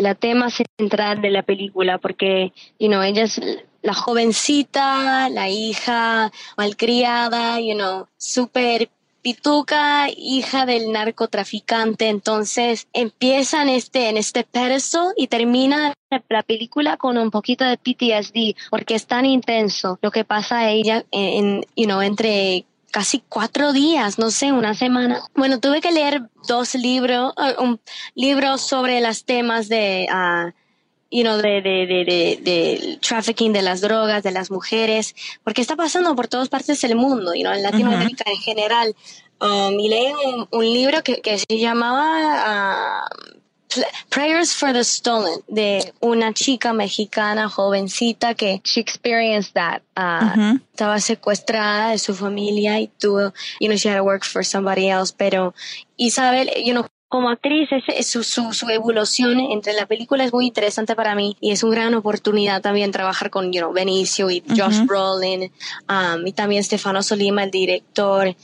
la 0.03 0.15
tema 0.15 0.49
central 0.51 1.21
de 1.21 1.31
la 1.31 1.43
película, 1.43 1.99
porque, 1.99 2.53
you 2.79 2.89
know, 2.89 3.03
ella 3.03 3.25
es 3.25 3.41
la 3.83 3.95
jovencita, 3.95 5.29
la 5.31 5.49
hija 5.49 6.31
malcriada, 6.57 7.61
you 7.61 7.75
know, 7.75 8.07
súper 8.17 8.91
pituca, 9.23 10.09
hija 10.17 10.67
del 10.67 10.93
narcotraficante, 10.93 12.09
entonces 12.09 12.89
empieza 12.93 13.63
en 13.63 13.69
este, 13.71 14.09
en 14.09 14.17
este 14.17 14.45
pedestal 14.45 15.13
y 15.17 15.29
termina 15.29 15.95
la 16.29 16.43
película 16.43 16.97
con 16.97 17.19
un 17.19 17.31
poquito 17.31 17.65
de 17.65 17.77
PTSD, 17.77 18.57
porque 18.71 18.95
es 18.95 19.07
tan 19.07 19.27
intenso 19.27 19.99
lo 20.03 20.11
que 20.11 20.25
pasa 20.25 20.61
a 20.61 20.71
ella 20.71 21.05
en, 21.11 21.65
you 21.77 21.85
know, 21.85 22.01
entre 22.01 22.65
casi 22.91 23.23
cuatro 23.29 23.73
días, 23.73 24.19
no 24.19 24.31
sé, 24.31 24.53
una 24.53 24.75
semana. 24.75 25.21
Bueno, 25.35 25.61
tuve 25.61 25.81
que 25.81 25.93
leer 25.93 26.23
dos 26.49 26.75
libros, 26.75 27.33
un 27.59 27.81
libro 28.15 28.59
sobre 28.59 29.01
los 29.01 29.25
temas 29.25 29.69
de, 29.69 30.09
ah, 30.11 30.53
you 31.11 31.23
know, 31.25 31.37
de, 31.39 31.61
de, 31.61 31.87
de, 31.87 32.05
de, 32.05 32.39
de 32.43 32.99
trafficking 33.01 33.53
de 33.53 33.63
las 33.63 33.81
drogas, 33.81 34.23
de 34.23 34.31
las 34.31 34.51
mujeres, 34.51 35.15
porque 35.45 35.61
está 35.61 35.75
pasando 35.77 36.15
por 36.15 36.29
todas 36.29 36.49
partes 36.49 36.81
del 36.83 36.95
mundo, 36.97 37.35
you 37.35 37.43
know, 37.43 37.53
en 37.53 37.63
Latinoamérica 37.63 38.25
en 38.31 38.39
general. 38.39 38.95
Um, 39.41 39.81
y 39.81 39.89
leí 39.89 40.13
un, 40.27 40.47
un 40.51 40.65
libro 40.65 41.03
que, 41.03 41.21
que 41.23 41.39
se 41.39 41.59
llamaba 41.59 43.09
Pl- 43.69 43.87
Prayers 44.11 44.53
for 44.55 44.73
the 44.73 44.85
Stolen, 44.85 45.41
de 45.49 45.93
una 46.01 46.33
chica 46.35 46.73
mexicana 46.73 47.49
jovencita 47.49 48.35
que 48.35 48.61
she 48.65 48.81
experienced 48.81 49.55
that. 49.55 49.81
ah, 49.97 50.35
Estaba 50.73 51.01
secuestrada 51.01 51.91
de 51.91 51.99
su 51.99 52.15
familia 52.15 52.81
y 52.81 52.89
tuvo, 52.89 53.33
you 53.61 53.69
know, 53.69 53.77
she 53.77 53.89
had 53.89 53.97
to 53.97 54.05
work 54.05 54.25
for 54.25 54.45
somebody 54.45 54.89
else, 54.89 55.15
pero 55.17 55.55
Isabel, 55.97 56.51
you 56.65 56.73
know, 56.73 56.87
como 57.11 57.29
actriz, 57.29 57.69
es 57.89 58.07
su, 58.07 58.23
su, 58.23 58.53
su 58.53 58.71
evolución 58.71 59.41
entre 59.41 59.73
la 59.73 59.87
película 59.87 60.23
es 60.23 60.33
muy 60.33 60.47
interesante 60.47 60.95
para 60.95 61.17
mí 61.17 61.37
y 61.41 61.51
es 61.51 61.65
una 61.65 61.75
gran 61.75 61.95
oportunidad 61.95 62.63
también 62.63 62.93
trabajar 62.93 63.31
con, 63.31 63.53
you 63.53 63.59
know, 63.59 63.73
Benicio 63.73 64.31
y 64.31 64.45
Josh 64.49 64.77
Ujú. 64.77 64.87
Brolin 64.87 65.51
um, 65.89 66.25
y 66.25 66.31
también 66.33 66.63
Stefano 66.63 67.03
Solima, 67.03 67.43
el 67.43 67.51
director. 67.51 68.37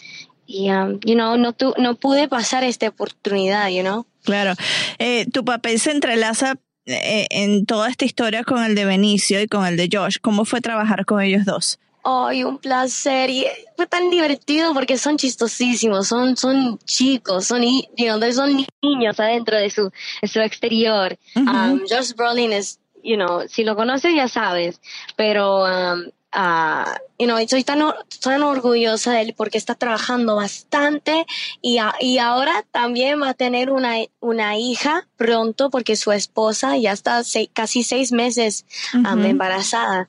Y, 0.49 0.69
um, 0.73 0.99
you 1.05 1.15
know, 1.15 1.37
no, 1.37 1.53
tu, 1.53 1.75
no 1.79 1.95
pude 1.95 2.27
pasar 2.27 2.65
esta 2.65 2.89
oportunidad, 2.89 3.69
you 3.69 3.83
know. 3.83 4.05
Claro. 4.25 4.55
Eh, 4.99 5.27
tu 5.33 5.45
papel 5.45 5.79
se 5.79 5.93
entrelaza 5.93 6.57
eh, 6.87 7.29
en 7.31 7.67
toda 7.67 7.89
esta 7.89 8.05
historia 8.05 8.43
con 8.43 8.65
el 8.65 8.75
de 8.75 8.85
Benicio 8.85 9.41
y 9.41 9.47
con 9.47 9.65
el 9.65 9.77
de 9.77 9.89
Josh. 9.93 10.17
¿Cómo 10.21 10.45
fue 10.45 10.61
trabajar 10.61 11.05
con 11.05 11.23
ellos 11.23 11.45
dos? 11.45 11.79
Ay, 12.09 12.45
un 12.45 12.59
placer. 12.59 13.31
Y 13.31 13.45
fue 13.77 13.89
tan 13.89 14.11
divertido 14.11 14.73
porque 14.73 14.97
son 14.97 15.17
chistosísimos, 15.17 16.07
son, 16.07 16.37
son 16.37 16.79
chicos, 16.85 17.47
son, 17.47 17.63
you 17.63 18.07
know, 18.07 18.21
son 18.33 18.65
niños 18.81 19.19
adentro 19.19 19.57
de 19.59 19.71
su, 19.71 19.91
de 20.23 20.29
su 20.29 20.39
exterior. 20.41 21.19
Um, 21.35 21.81
Josh 21.91 22.13
Brolin 22.15 22.53
es, 22.53 22.79
you 23.03 23.17
know, 23.17 23.43
si 23.49 23.65
lo 23.65 23.75
conoces 23.75 24.15
ya 24.15 24.29
sabes, 24.29 24.81
pero, 25.17 25.65
um, 25.65 26.05
ah, 26.31 26.97
you 27.19 27.27
know, 27.27 27.39
soy 27.49 27.65
tan, 27.65 27.83
tan 28.21 28.43
orgullosa 28.45 29.13
de 29.15 29.23
él 29.23 29.35
porque 29.37 29.59
está 29.59 29.75
trabajando 29.75 30.37
bastante 30.37 31.27
y, 31.61 31.79
a- 31.79 31.95
y 31.99 32.19
ahora 32.19 32.65
también 32.71 33.21
va 33.21 33.31
a 33.31 33.35
tener 33.35 33.71
una, 33.71 33.97
una 34.21 34.57
hija 34.59 35.09
pronto 35.17 35.71
porque 35.71 35.97
su 35.97 36.13
esposa 36.13 36.77
ya 36.77 36.93
está 36.93 37.23
casi 37.53 37.83
seis 37.83 38.13
meses 38.13 38.65
um, 38.95 39.25
embarazada. 39.25 40.09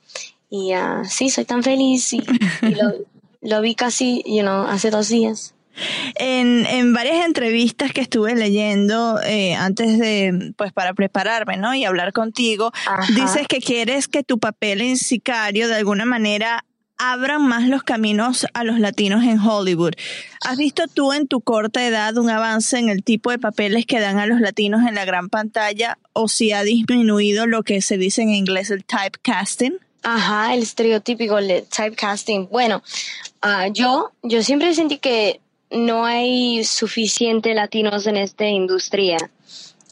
Y 0.50 0.72
ah, 0.72 1.02
sí, 1.08 1.30
soy 1.30 1.44
tan 1.44 1.62
feliz 1.62 2.12
y, 2.12 2.18
y 2.62 2.74
lo, 2.74 2.94
lo 3.42 3.60
vi 3.60 3.74
casi, 3.74 4.22
you 4.26 4.40
know, 4.40 4.66
hace 4.66 4.90
dos 4.90 5.08
días. 5.08 5.54
En, 6.16 6.66
en 6.66 6.92
varias 6.92 7.24
entrevistas 7.24 7.92
que 7.92 8.00
estuve 8.00 8.34
leyendo 8.34 9.20
eh, 9.22 9.54
antes 9.54 9.98
de, 9.98 10.52
pues 10.56 10.72
para 10.72 10.94
prepararme, 10.94 11.56
¿no? 11.56 11.74
Y 11.74 11.84
hablar 11.84 12.12
contigo, 12.12 12.72
dices 13.14 13.46
que 13.48 13.60
quieres 13.60 14.08
que 14.08 14.24
tu 14.24 14.38
papel 14.38 14.80
en 14.80 14.96
Sicario 14.96 15.68
de 15.68 15.76
alguna 15.76 16.04
manera 16.04 16.64
abran 17.00 17.46
más 17.46 17.68
los 17.68 17.84
caminos 17.84 18.44
a 18.54 18.64
los 18.64 18.80
latinos 18.80 19.22
en 19.22 19.38
Hollywood. 19.38 19.92
¿Has 20.44 20.58
visto 20.58 20.88
tú 20.92 21.12
en 21.12 21.28
tu 21.28 21.40
corta 21.40 21.86
edad 21.86 22.16
un 22.16 22.28
avance 22.28 22.76
en 22.76 22.88
el 22.88 23.04
tipo 23.04 23.30
de 23.30 23.38
papeles 23.38 23.86
que 23.86 24.00
dan 24.00 24.18
a 24.18 24.26
los 24.26 24.40
latinos 24.40 24.80
en 24.86 24.96
la 24.96 25.04
gran 25.04 25.28
pantalla 25.28 25.98
o 26.12 26.26
si 26.26 26.50
ha 26.50 26.64
disminuido 26.64 27.46
lo 27.46 27.62
que 27.62 27.82
se 27.82 27.98
dice 27.98 28.22
en 28.22 28.30
inglés 28.30 28.72
el 28.72 28.84
typecasting? 28.84 29.76
Ajá, 30.02 30.54
el 30.54 30.62
estereotípico, 30.62 31.38
el 31.38 31.64
typecasting. 31.66 32.48
Bueno, 32.50 32.82
ah, 33.42 33.68
yo, 33.68 34.12
yo 34.22 34.42
siempre 34.42 34.74
sentí 34.74 34.98
que 34.98 35.40
no 35.70 36.04
hay 36.04 36.64
suficiente 36.64 37.52
latinos 37.54 38.06
en 38.06 38.16
esta 38.16 38.46
industria. 38.46 39.18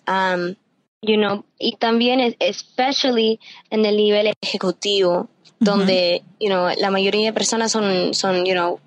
Um, 0.09 0.55
you 1.03 1.17
know, 1.17 1.45
y 1.59 1.77
también, 1.77 2.21
es- 2.21 2.37
especially 2.39 3.41
en 3.71 3.85
el 3.85 3.97
nivel 3.97 4.33
ejecutivo, 4.41 5.29
donde, 5.59 6.23
you 6.41 6.49
know, 6.49 6.69
la 6.79 6.91
mayoría 6.91 7.27
de 7.27 7.33
personas 7.33 7.73
son, 7.73 8.15
son, 8.15 8.45
you 8.47 8.53
know, 8.53 8.81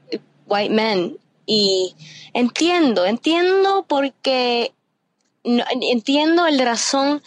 white 0.48 0.74
men. 0.74 1.18
Y 1.46 1.96
entiendo, 2.34 3.06
entiendo 3.06 3.86
porque 3.88 4.72
no- 5.44 5.64
entiendo 5.82 6.46
el 6.48 6.60
razón 6.60 7.22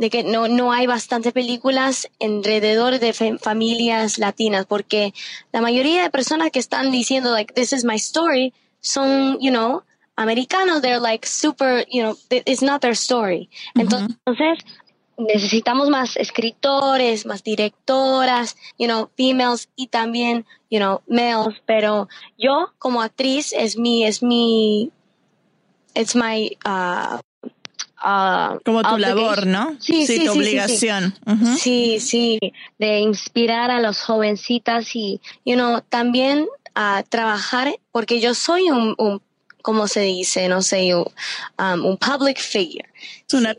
de 0.00 0.08
que 0.08 0.24
no, 0.24 0.48
no 0.48 0.72
hay 0.72 0.86
bastantes 0.86 1.34
películas 1.34 2.08
alrededor 2.20 2.98
de 2.98 3.12
familias 3.38 4.16
latinas, 4.16 4.64
porque 4.64 5.12
la 5.52 5.60
mayoría 5.60 6.02
de 6.02 6.08
personas 6.08 6.50
que 6.50 6.58
están 6.58 6.90
diciendo, 6.90 7.30
like, 7.30 7.52
this 7.52 7.74
is 7.74 7.84
my 7.84 7.96
story, 7.96 8.54
son, 8.80 9.36
you 9.40 9.50
know, 9.50 9.82
americanos, 10.16 10.80
they're 10.80 10.98
like 10.98 11.26
super, 11.26 11.84
you 11.92 12.02
know, 12.02 12.16
it's 12.30 12.62
not 12.62 12.80
their 12.80 12.94
story. 12.94 13.50
Entonces, 13.74 14.16
necesitamos 15.18 15.90
más 15.90 16.16
escritores, 16.16 17.26
más 17.26 17.44
directoras, 17.44 18.56
you 18.78 18.86
know, 18.86 19.10
females 19.18 19.68
y 19.76 19.88
también, 19.88 20.46
you 20.70 20.78
know, 20.78 21.02
males, 21.08 21.60
pero 21.66 22.08
yo 22.38 22.72
como 22.78 23.02
actriz 23.02 23.52
es 23.52 23.76
mi, 23.76 24.04
es 24.04 24.22
mi, 24.22 24.90
it's 25.94 26.16
my, 26.16 26.56
uh, 26.64 27.18
uh, 28.04 28.58
Como 28.64 28.82
tu 28.82 28.98
labor, 28.98 29.46
¿no? 29.46 29.76
Sí, 29.80 30.06
sí, 30.06 30.16
tu 30.16 30.20
sí, 30.20 30.20
sí, 30.22 30.28
obligación. 30.28 31.14
Sí, 31.58 31.98
sí, 31.98 32.00
sí, 32.00 32.38
de 32.78 32.98
inspirar 33.00 33.70
a 33.70 33.80
los 33.80 34.00
jovencitas 34.02 34.94
y, 34.94 35.20
you 35.44 35.54
know, 35.54 35.80
también 35.88 36.46
a 36.74 37.02
trabajar, 37.08 37.74
porque 37.92 38.20
yo 38.20 38.34
soy 38.34 38.70
un, 38.70 38.94
un 38.98 39.20
¿cómo 39.62 39.88
se 39.88 40.00
dice? 40.00 40.48
No 40.48 40.62
sé, 40.62 40.94
un, 40.94 41.04
um, 41.58 41.84
un 41.84 41.96
public 41.98 42.38
figure. 42.38 42.88
Es 43.26 43.34
una, 43.34 43.54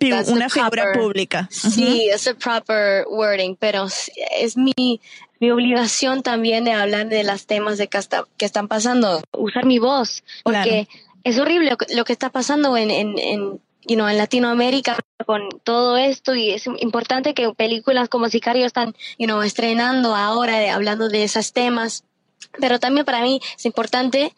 figura 0.49 0.69
proper- 0.69 0.99
pública. 0.99 1.47
Sí, 1.51 2.09
es 2.11 2.25
el 2.27 2.35
proper 2.37 3.05
wording, 3.07 3.55
pero 3.59 3.87
sí, 3.89 4.11
es 4.39 4.57
mi, 4.57 4.99
mi 5.39 5.51
obligación 5.51 6.23
también 6.23 6.63
de 6.63 6.71
hablar 6.71 7.07
de 7.07 7.23
los 7.23 7.45
temas 7.45 7.77
de 7.77 7.87
que, 7.87 7.97
está- 7.99 8.25
que 8.37 8.45
están 8.45 8.67
pasando, 8.67 9.21
usar 9.31 9.65
mi 9.65 9.77
voz, 9.77 10.23
porque 10.43 10.87
es 11.23 11.37
horrible 11.37 11.69
lo 11.69 11.77
que, 11.77 11.93
lo 11.95 12.03
que 12.03 12.13
está 12.13 12.29
pasando 12.31 12.75
en, 12.77 12.89
en, 12.89 13.19
en, 13.19 13.61
you 13.87 13.95
know, 13.95 14.07
en 14.07 14.17
Latinoamérica 14.17 14.97
con 15.25 15.49
todo 15.63 15.97
esto 15.97 16.35
y 16.35 16.51
es 16.51 16.65
importante 16.79 17.33
que 17.33 17.53
películas 17.53 18.09
como 18.09 18.29
Sicario 18.29 18.65
están 18.65 18.95
you 19.17 19.25
know, 19.27 19.41
estrenando 19.41 20.15
ahora 20.15 20.57
de- 20.57 20.69
hablando 20.69 21.09
de 21.09 21.23
esos 21.23 21.53
temas. 21.53 22.03
Pero 22.59 22.79
también 22.79 23.05
para 23.05 23.21
mí 23.21 23.39
es 23.57 23.65
importante 23.65 24.33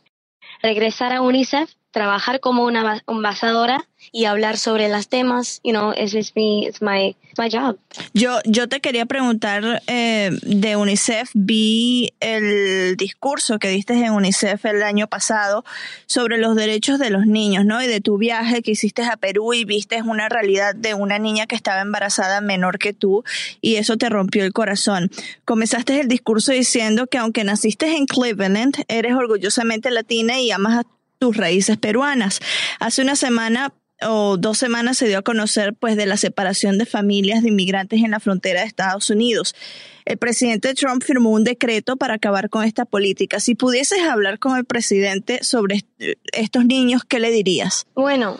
regresar 0.61 1.13
a 1.13 1.21
UNICEF, 1.21 1.69
trabajar 1.93 2.41
como 2.41 2.65
una 2.65 3.01
embajadora 3.07 3.87
y 4.11 4.25
hablar 4.25 4.57
sobre 4.57 4.89
los 4.89 5.07
temas. 5.07 5.61
You 5.63 5.71
know, 5.71 5.93
it's, 5.95 6.13
it's, 6.13 6.35
me, 6.35 6.67
it's 6.67 6.81
my, 6.81 7.15
it's 7.29 7.37
my 7.37 7.49
job. 7.49 7.77
Yo, 8.13 8.39
yo 8.45 8.67
te 8.67 8.81
quería 8.81 9.05
preguntar 9.05 9.81
eh, 9.87 10.31
de 10.41 10.75
UNICEF. 10.75 11.29
Vi 11.33 12.13
el 12.19 12.97
discurso 12.97 13.59
que 13.59 13.69
diste 13.69 13.93
en 13.93 14.11
UNICEF 14.11 14.65
el 14.65 14.83
año 14.83 15.07
pasado 15.07 15.63
sobre 16.07 16.37
los 16.37 16.55
derechos 16.55 16.99
de 16.99 17.11
los 17.11 17.25
niños, 17.25 17.63
¿no? 17.63 17.81
Y 17.81 17.87
de 17.87 18.01
tu 18.01 18.17
viaje 18.17 18.61
que 18.61 18.71
hiciste 18.71 19.03
a 19.03 19.15
Perú 19.15 19.53
y 19.53 19.63
viste 19.63 20.01
una 20.01 20.27
realidad 20.27 20.75
de 20.75 20.95
una 20.95 21.19
niña 21.19 21.45
que 21.45 21.55
estaba 21.55 21.81
embarazada 21.81 22.41
menor 22.41 22.79
que 22.79 22.93
tú 22.93 23.23
y 23.61 23.75
eso 23.75 23.97
te 23.97 24.09
rompió 24.09 24.43
el 24.43 24.51
corazón. 24.51 25.11
Comenzaste 25.45 25.99
el 25.99 26.07
discurso 26.07 26.51
diciendo 26.51 27.07
que 27.07 27.19
aunque 27.19 27.43
naciste 27.43 27.95
en 27.95 28.07
Cleveland, 28.07 28.83
eres 28.87 29.13
orgullosamente 29.13 29.91
latina 29.91 30.39
y 30.39 30.51
amas 30.51 30.79
a 30.79 31.02
tus 31.23 31.37
raíces 31.37 31.77
peruanas. 31.77 32.41
Hace 32.81 33.01
una 33.01 33.15
semana 33.15 33.73
o 34.05 34.35
dos 34.35 34.57
semanas 34.57 34.97
se 34.97 35.07
dio 35.07 35.19
a 35.19 35.21
conocer 35.21 35.73
pues 35.73 35.95
de 35.95 36.05
la 36.05 36.17
separación 36.17 36.77
de 36.77 36.85
familias 36.85 37.41
de 37.43 37.47
inmigrantes 37.47 38.03
en 38.03 38.11
la 38.11 38.19
frontera 38.19 38.59
de 38.59 38.67
Estados 38.67 39.09
Unidos. 39.09 39.55
El 40.03 40.17
presidente 40.17 40.73
Trump 40.73 41.01
firmó 41.01 41.29
un 41.29 41.45
decreto 41.45 41.95
para 41.95 42.15
acabar 42.15 42.49
con 42.49 42.65
esta 42.65 42.83
política. 42.83 43.39
Si 43.39 43.55
pudieses 43.55 44.01
hablar 44.01 44.37
con 44.39 44.57
el 44.57 44.65
presidente 44.65 45.41
sobre 45.45 45.75
est- 45.77 46.17
estos 46.33 46.65
niños, 46.65 47.03
¿qué 47.07 47.21
le 47.21 47.31
dirías? 47.31 47.85
Bueno, 47.95 48.37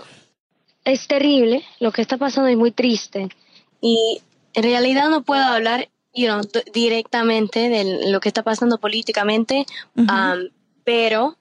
es 0.83 1.07
terrible, 1.07 1.63
lo 1.79 1.93
que 1.93 2.01
está 2.01 2.17
pasando 2.17 2.49
es 2.49 2.57
muy 2.57 2.71
triste 2.71 3.29
y 3.79 4.19
en 4.55 4.63
realidad 4.63 5.07
no 5.09 5.23
puedo 5.23 5.41
hablar 5.45 5.87
you 6.13 6.25
know, 6.25 6.41
d- 6.41 6.65
directamente 6.73 7.69
de 7.69 8.09
lo 8.11 8.19
que 8.19 8.27
está 8.27 8.43
pasando 8.43 8.77
políticamente, 8.79 9.65
um, 9.95 10.07
pero, 10.83 11.37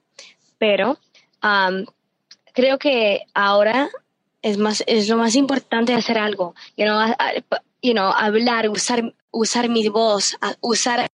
pero 0.57 0.97
um, 1.43 1.85
creo 2.53 2.77
que 2.77 3.25
ahora 3.33 3.89
es 4.41 4.57
más 4.57 4.83
es 4.87 5.07
lo 5.09 5.17
más 5.17 5.35
importante 5.35 5.93
hacer 5.93 6.17
algo, 6.17 6.55
you 6.77 6.85
know, 6.85 6.99
you 7.81 7.93
know, 7.93 8.11
hablar, 8.11 8.69
usar 8.69 9.13
usar 9.31 9.69
mi 9.69 9.87
voz, 9.89 10.37
usar 10.61 11.09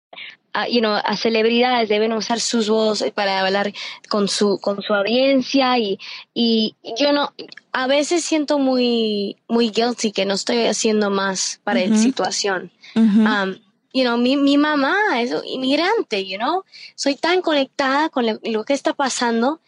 a, 0.53 0.69
you 0.69 0.81
know, 0.81 0.95
a 1.05 1.17
celebridades 1.17 1.89
deben 1.89 2.13
usar 2.13 2.39
sus 2.39 2.69
voces 2.69 3.11
para 3.13 3.41
hablar 3.41 3.73
con 4.09 4.29
su 4.29 4.59
con 4.61 4.81
su 4.83 4.95
audiencia 4.95 5.79
y 5.79 5.99
y 6.33 6.77
yo 6.97 7.13
no 7.13 7.33
a 7.73 7.87
veces 7.87 8.25
siento 8.25 8.59
muy 8.59 9.37
muy 9.49 9.71
guilty 9.71 10.13
que 10.13 10.25
no 10.25 10.35
estoy 10.35 10.67
haciendo 10.67 11.11
más 11.11 11.61
para 11.65 11.81
la 11.81 11.87
Ujú. 11.87 11.99
situación. 11.99 12.71
Um, 12.95 13.57
you 13.93 14.05
know, 14.05 14.17
mi, 14.17 14.37
mi 14.37 14.57
mamá 14.57 14.95
es 15.21 15.33
inmigrante, 15.45 16.25
you 16.25 16.39
know, 16.39 16.63
soy 16.95 17.17
tan 17.17 17.43
conectada 17.43 18.09
con 18.09 18.25
lo 18.27 18.65
que 18.65 18.75
está 18.75 18.93
pasando 18.93 19.61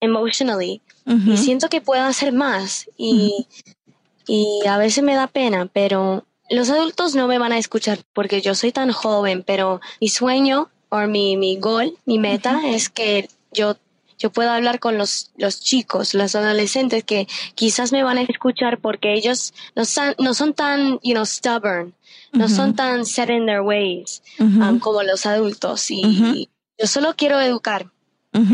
emotionally. 0.00 0.80
Y 1.34 1.36
siento 1.36 1.68
que 1.68 1.80
puedo 1.80 2.02
hacer 2.04 2.32
más 2.32 2.88
y, 2.96 3.46
y 4.26 4.66
a 4.66 4.76
veces 4.78 5.04
me 5.04 5.14
da 5.14 5.26
pena, 5.28 5.66
pero 5.72 6.24
los 6.50 6.70
adultos 6.70 7.14
no 7.14 7.26
me 7.28 7.38
van 7.38 7.52
a 7.52 7.58
escuchar 7.58 7.98
porque 8.12 8.40
yo 8.40 8.54
soy 8.54 8.72
tan 8.72 8.90
joven, 8.92 9.42
pero 9.46 9.80
mi 10.00 10.08
sueño 10.08 10.68
o 10.88 10.98
mi, 11.06 11.36
mi 11.36 11.56
goal, 11.58 11.96
mi 12.06 12.18
meta 12.18 12.60
es 12.68 12.88
que 12.88 13.28
yo 13.52 13.76
yo 14.18 14.30
pueda 14.32 14.56
hablar 14.56 14.78
con 14.80 14.96
los, 14.96 15.30
los 15.36 15.60
chicos, 15.60 16.14
los 16.14 16.34
adolescentes 16.34 17.04
que 17.04 17.28
quizás 17.54 17.92
me 17.92 18.02
van 18.02 18.16
a 18.16 18.22
escuchar 18.22 18.78
porque 18.78 19.12
ellos 19.12 19.52
no, 19.74 19.84
son- 19.84 20.14
no 20.18 20.32
son 20.32 20.54
tan, 20.54 20.98
you 21.02 21.12
know, 21.12 21.26
stubborn, 21.26 21.92
no 22.32 22.48
son 22.48 22.74
tan 22.74 23.04
set 23.04 23.28
in 23.28 23.44
their 23.44 23.60
ways 23.60 24.22
um, 24.62 24.78
como 24.80 25.02
los 25.02 25.26
adultos. 25.26 25.90
Y 25.90 26.48
yo 26.78 26.86
solo 26.86 27.12
quiero 27.14 27.38
educar, 27.42 27.90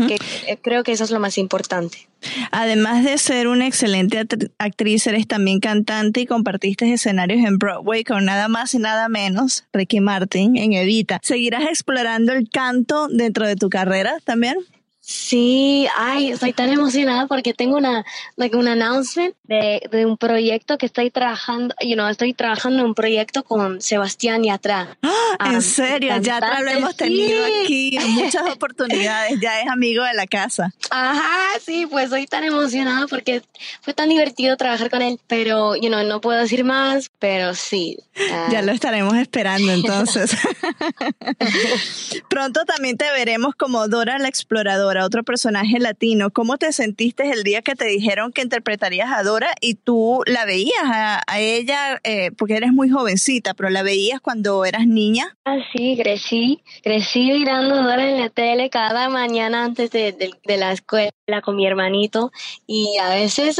Que 0.07 0.15
eh, 0.47 0.57
creo 0.61 0.83
que 0.83 0.91
eso 0.91 1.03
es 1.03 1.11
lo 1.11 1.19
más 1.19 1.37
importante. 1.37 2.07
Además 2.51 3.03
de 3.03 3.17
ser 3.17 3.47
una 3.47 3.67
excelente 3.67 4.25
actriz, 4.57 5.07
eres 5.07 5.27
también 5.27 5.59
cantante 5.59 6.21
y 6.21 6.25
compartiste 6.25 6.91
escenarios 6.91 7.45
en 7.45 7.57
Broadway 7.57 8.03
con 8.03 8.25
nada 8.25 8.47
más 8.47 8.73
y 8.73 8.79
nada 8.79 9.09
menos 9.09 9.65
Ricky 9.73 9.99
Martin 9.99 10.57
en 10.57 10.73
Evita. 10.73 11.19
¿Seguirás 11.21 11.63
explorando 11.63 12.31
el 12.33 12.49
canto 12.49 13.07
dentro 13.09 13.45
de 13.45 13.55
tu 13.55 13.69
carrera 13.69 14.17
también? 14.23 14.55
Sí, 15.05 15.85
ay, 15.97 16.31
estoy 16.31 16.53
tan 16.53 16.69
emocionada 16.71 17.27
porque 17.27 17.53
tengo 17.53 17.75
una, 17.75 18.05
like, 18.37 18.55
un 18.55 18.69
announcement 18.69 19.35
de, 19.43 19.81
de 19.91 20.05
un 20.05 20.15
proyecto 20.17 20.77
que 20.77 20.85
estoy 20.85 21.11
trabajando, 21.11 21.75
you 21.81 21.95
know, 21.95 22.07
estoy 22.07 22.33
trabajando 22.33 22.79
en 22.79 22.85
un 22.85 22.95
proyecto 22.95 23.43
con 23.43 23.81
Sebastián 23.81 24.43
Yatra. 24.43 24.97
En 25.01 25.09
Ah, 25.57 25.61
serio, 25.61 26.07
ya 26.21 26.39
cantante, 26.39 26.63
lo 26.63 26.71
hemos 26.71 26.95
tenido 26.95 27.45
sí. 27.45 27.51
aquí 27.65 27.97
en 27.97 28.11
muchas 28.11 28.43
oportunidades, 28.49 29.41
ya 29.41 29.59
es 29.59 29.67
amigo 29.69 30.05
de 30.05 30.13
la 30.13 30.25
casa. 30.25 30.71
Ajá, 30.89 31.59
sí, 31.61 31.85
pues 31.85 32.05
estoy 32.05 32.25
tan 32.25 32.45
emocionada 32.45 33.05
porque 33.07 33.41
fue 33.81 33.93
tan 33.93 34.07
divertido 34.07 34.55
trabajar 34.55 34.89
con 34.89 35.01
él, 35.01 35.19
pero, 35.27 35.75
you 35.75 35.89
know, 35.89 36.01
no 36.07 36.21
puedo 36.21 36.39
decir 36.39 36.63
más, 36.63 37.11
pero 37.19 37.55
sí. 37.55 37.97
ah, 38.31 38.47
Ya 38.53 38.61
lo 38.61 38.71
estaremos 38.71 39.15
esperando 39.17 39.73
entonces. 39.73 40.31
Pronto 42.29 42.63
también 42.65 42.95
te 42.95 43.11
veremos 43.11 43.53
como 43.55 43.87
Dora 43.89 44.17
la 44.17 44.27
Exploradora, 44.29 44.92
otro 44.99 45.23
personaje 45.23 45.79
latino. 45.79 46.31
¿Cómo 46.31 46.57
te 46.57 46.71
sentiste 46.71 47.29
el 47.31 47.43
día 47.43 47.61
que 47.61 47.75
te 47.75 47.85
dijeron 47.85 48.31
que 48.31 48.41
interpretarías 48.41 49.11
a 49.11 49.23
Dora 49.23 49.51
y 49.61 49.75
tú 49.75 50.21
la 50.25 50.45
veías 50.45 50.83
a, 50.83 51.21
a 51.27 51.39
ella, 51.39 51.99
eh, 52.03 52.31
porque 52.37 52.55
eres 52.55 52.71
muy 52.71 52.89
jovencita, 52.89 53.53
pero 53.53 53.69
la 53.69 53.83
veías 53.83 54.21
cuando 54.21 54.65
eras 54.65 54.85
niña? 54.87 55.35
Ah, 55.45 55.57
sí, 55.75 55.97
crecí, 56.01 56.61
crecí 56.83 57.31
mirando 57.31 57.75
Dora 57.83 58.09
en 58.09 58.19
la 58.19 58.29
tele 58.29 58.69
cada 58.69 59.09
mañana 59.09 59.63
antes 59.65 59.91
de, 59.91 60.11
de- 60.11 60.33
de 60.45 60.57
la 60.57 60.71
escuela 60.71 61.11
con 61.43 61.55
mi 61.55 61.65
hermanito 61.65 62.31
y 62.67 62.97
a 63.01 63.09
veces 63.09 63.59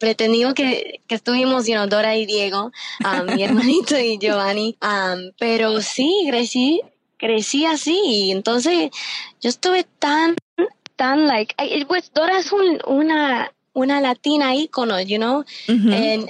pretendimos 0.00 0.54
que, 0.54 1.00
que 1.06 1.14
estuvimos, 1.14 1.66
you 1.66 1.74
know, 1.74 1.86
Dora 1.86 2.16
y 2.16 2.26
Diego, 2.26 2.72
ah, 3.04 3.22
mi 3.22 3.42
hermanito 3.44 3.98
y 3.98 4.18
Giovanni, 4.18 4.76
ah, 4.80 5.16
pero 5.38 5.80
sí, 5.80 6.10
crecí, 6.28 6.80
crecí 7.16 7.64
así 7.66 7.98
y 8.04 8.30
entonces 8.32 8.90
yo 9.40 9.48
estuve 9.48 9.86
tan, 9.98 10.36
tan 10.96 11.26
like, 11.26 11.54
ay, 11.58 11.84
pues 11.84 12.10
Dora 12.12 12.38
es 12.38 12.52
un- 12.52 12.80
una, 12.86 13.52
una 13.74 14.00
latina 14.00 14.54
ícono, 14.54 15.00
you 15.00 15.18
know, 15.18 15.44
en, 15.68 16.26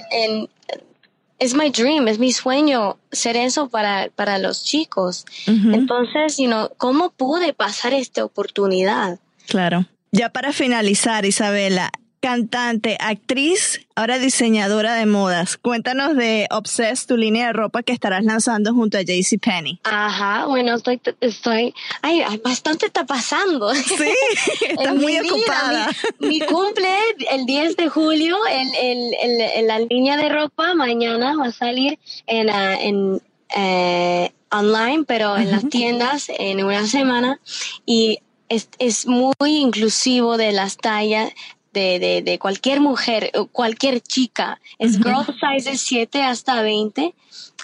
es 1.39 1.53
my 1.53 1.69
dream, 1.69 2.07
es 2.07 2.17
mi 2.19 2.31
sueño 2.31 2.97
ser 3.11 3.37
eso 3.37 3.69
para, 3.69 4.09
para 4.15 4.37
los 4.39 4.63
chicos. 4.63 5.25
Entonces, 5.45 6.37
you 6.37 6.47
know, 6.47 6.69
¿cómo 6.77 7.11
pude 7.11 7.53
pasar 7.53 7.93
esta 7.93 8.25
oportunidad? 8.25 9.19
Claro. 9.47 9.85
Ya 10.11 10.29
para 10.29 10.51
finalizar, 10.51 11.25
Isabela, 11.25 11.91
cantante, 12.19 12.97
actriz, 12.99 13.81
ahora 13.95 14.17
diseñadora 14.17 14.95
de 14.95 15.05
modas. 15.05 15.57
Cuéntanos 15.57 16.15
de 16.15 16.47
Obsessed, 16.51 17.07
tu 17.07 17.17
línea 17.17 17.47
de 17.47 17.53
ropa 17.53 17.83
que 17.83 17.93
estarás 17.93 18.23
lanzando 18.23 18.73
junto 18.73 18.97
a 18.97 19.01
JCPenney. 19.01 19.79
Ajá, 19.83 20.45
bueno, 20.45 20.75
estoy, 20.75 20.99
estoy, 21.21 21.73
ay, 22.01 22.23
bastante 22.43 22.87
está 22.87 23.05
pasando. 23.05 23.73
Sí, 23.75 23.95
estás 24.69 24.95
muy 24.95 25.13
mi 25.13 25.19
vida, 25.21 25.33
ocupada. 25.33 25.89
Mi, 26.19 26.27
mi 26.27 26.39
cumple 26.41 26.89
el 27.31 27.45
10 27.45 27.77
de 27.77 27.89
julio, 27.89 28.37
el, 28.49 28.67
el, 28.75 29.13
el- 29.21 29.41
el- 29.41 29.67
la 29.67 29.79
línea 29.79 30.17
de 30.17 30.29
ropa 30.29 30.73
mañana 30.73 31.35
va 31.37 31.47
a 31.47 31.51
salir 31.51 31.99
en, 32.25 32.49
en 32.49 33.21
eh, 33.55 34.31
online, 34.51 35.03
pero 35.07 35.37
en 35.37 35.51
las 35.51 35.67
tiendas 35.69 36.27
en 36.29 36.63
una 36.63 36.87
semana 36.87 37.39
y 37.85 38.19
es, 38.49 38.69
es 38.79 39.05
muy 39.07 39.33
inclusivo 39.41 40.37
de 40.37 40.51
las 40.53 40.77
tallas. 40.77 41.31
De, 41.77 41.99
de, 41.99 42.21
de 42.23 42.39
cualquier 42.39 42.79
mujer, 42.81 43.29
o 43.35 43.45
cualquier 43.45 44.01
chica. 44.01 44.59
Es 44.79 44.95
Ujú. 44.95 45.03
girl 45.09 45.25
sizes 45.39 45.81
7 45.81 46.23
hasta 46.23 46.61
20 46.63 47.13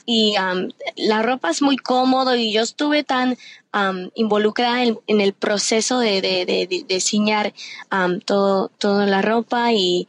y 0.06 0.36
um, 0.38 0.70
la 0.98 1.24
ropa 1.24 1.50
es 1.50 1.62
muy 1.62 1.78
cómodo 1.78 2.36
y 2.36 2.52
yo 2.54 2.62
estuve 2.62 3.04
tan 3.04 3.38
um, 3.74 4.10
involucrada 4.14 4.84
en, 4.84 5.00
en 5.08 5.20
el 5.22 5.34
proceso 5.34 5.98
de, 6.00 6.22
de, 6.22 6.46
de- 6.46 6.68
de 6.68 6.86
diseñar 6.88 7.54
um, 7.92 8.20
todo, 8.20 8.70
toda 8.78 9.06
la 9.08 9.22
ropa 9.22 9.72
y 9.74 10.08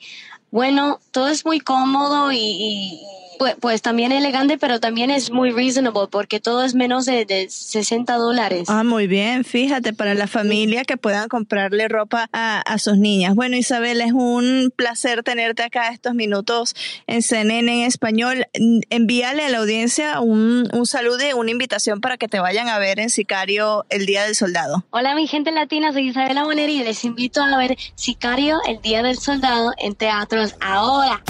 bueno, 0.50 1.00
todo 1.10 1.28
es 1.28 1.44
muy 1.46 1.60
cómodo 1.60 2.30
y, 2.30 2.36
y- 2.38 3.00
pues, 3.38 3.56
pues 3.60 3.82
también 3.82 4.12
elegante, 4.12 4.58
pero 4.58 4.80
también 4.80 5.10
es 5.10 5.30
muy 5.30 5.50
reasonable 5.50 5.84
porque 6.10 6.40
todo 6.40 6.64
es 6.64 6.74
menos 6.74 7.04
de, 7.06 7.24
de 7.24 7.48
60 7.48 8.14
dólares. 8.14 8.68
Ah, 8.68 8.84
muy 8.84 9.06
bien, 9.06 9.44
fíjate, 9.44 9.92
para 9.92 10.14
la 10.14 10.26
familia 10.26 10.84
que 10.84 10.96
puedan 10.96 11.28
comprarle 11.28 11.88
ropa 11.88 12.28
a, 12.32 12.60
a 12.60 12.78
sus 12.78 12.98
niñas. 12.98 13.34
Bueno, 13.34 13.56
Isabel, 13.56 14.00
es 14.00 14.12
un 14.12 14.72
placer 14.74 15.22
tenerte 15.22 15.62
acá 15.62 15.88
estos 15.88 16.14
minutos 16.14 16.74
en 17.06 17.22
CNN 17.22 17.80
en 17.80 17.86
español. 17.86 18.46
Envíale 18.90 19.44
a 19.44 19.48
la 19.48 19.58
audiencia 19.58 20.20
un, 20.20 20.68
un 20.72 20.86
saludo 20.86 21.18
y 21.28 21.32
una 21.32 21.50
invitación 21.50 22.00
para 22.00 22.16
que 22.16 22.28
te 22.28 22.40
vayan 22.40 22.68
a 22.68 22.78
ver 22.78 23.00
en 23.00 23.10
Sicario 23.10 23.84
el 23.88 24.06
Día 24.06 24.24
del 24.24 24.34
Soldado. 24.34 24.84
Hola 24.90 25.14
mi 25.14 25.26
gente 25.26 25.52
latina, 25.52 25.92
soy 25.92 26.08
Isabela 26.08 26.44
Bonera 26.44 26.72
y 26.72 26.82
les 26.82 27.04
invito 27.04 27.42
a 27.42 27.56
ver 27.56 27.76
Sicario, 27.94 28.58
el 28.66 28.80
Día 28.80 29.02
del 29.02 29.18
Soldado 29.18 29.72
en 29.78 29.94
teatros 29.94 30.54
ahora. 30.60 31.22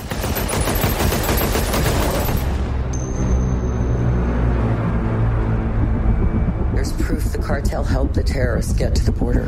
The 7.34 7.42
cartel 7.42 7.82
helped 7.82 8.14
the 8.14 8.22
terrorists 8.22 8.72
get 8.72 8.94
to 8.94 9.04
the 9.04 9.12
border. 9.12 9.44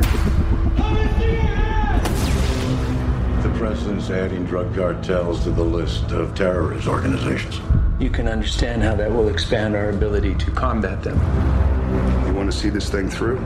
The 3.41 3.49
president's 3.57 4.09
adding 4.09 4.45
drug 4.45 4.75
cartels 4.75 5.43
to 5.43 5.51
the 5.51 5.63
list 5.63 6.11
of 6.11 6.35
terrorist 6.35 6.87
organizations. 6.87 7.61
You 7.99 8.09
can 8.09 8.27
understand 8.27 8.83
how 8.83 8.95
that 8.95 9.09
will 9.09 9.29
expand 9.29 9.75
our 9.75 9.89
ability 9.89 10.35
to 10.35 10.51
combat 10.51 11.01
them. 11.01 11.17
You 12.27 12.33
want 12.33 12.51
to 12.51 12.57
see 12.57 12.69
this 12.69 12.89
thing 12.89 13.09
through? 13.09 13.39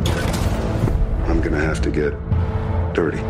I'm 1.28 1.40
going 1.40 1.54
to 1.54 1.62
have 1.62 1.82
to 1.84 1.92
get 1.92 2.14
dirty. 2.94 3.22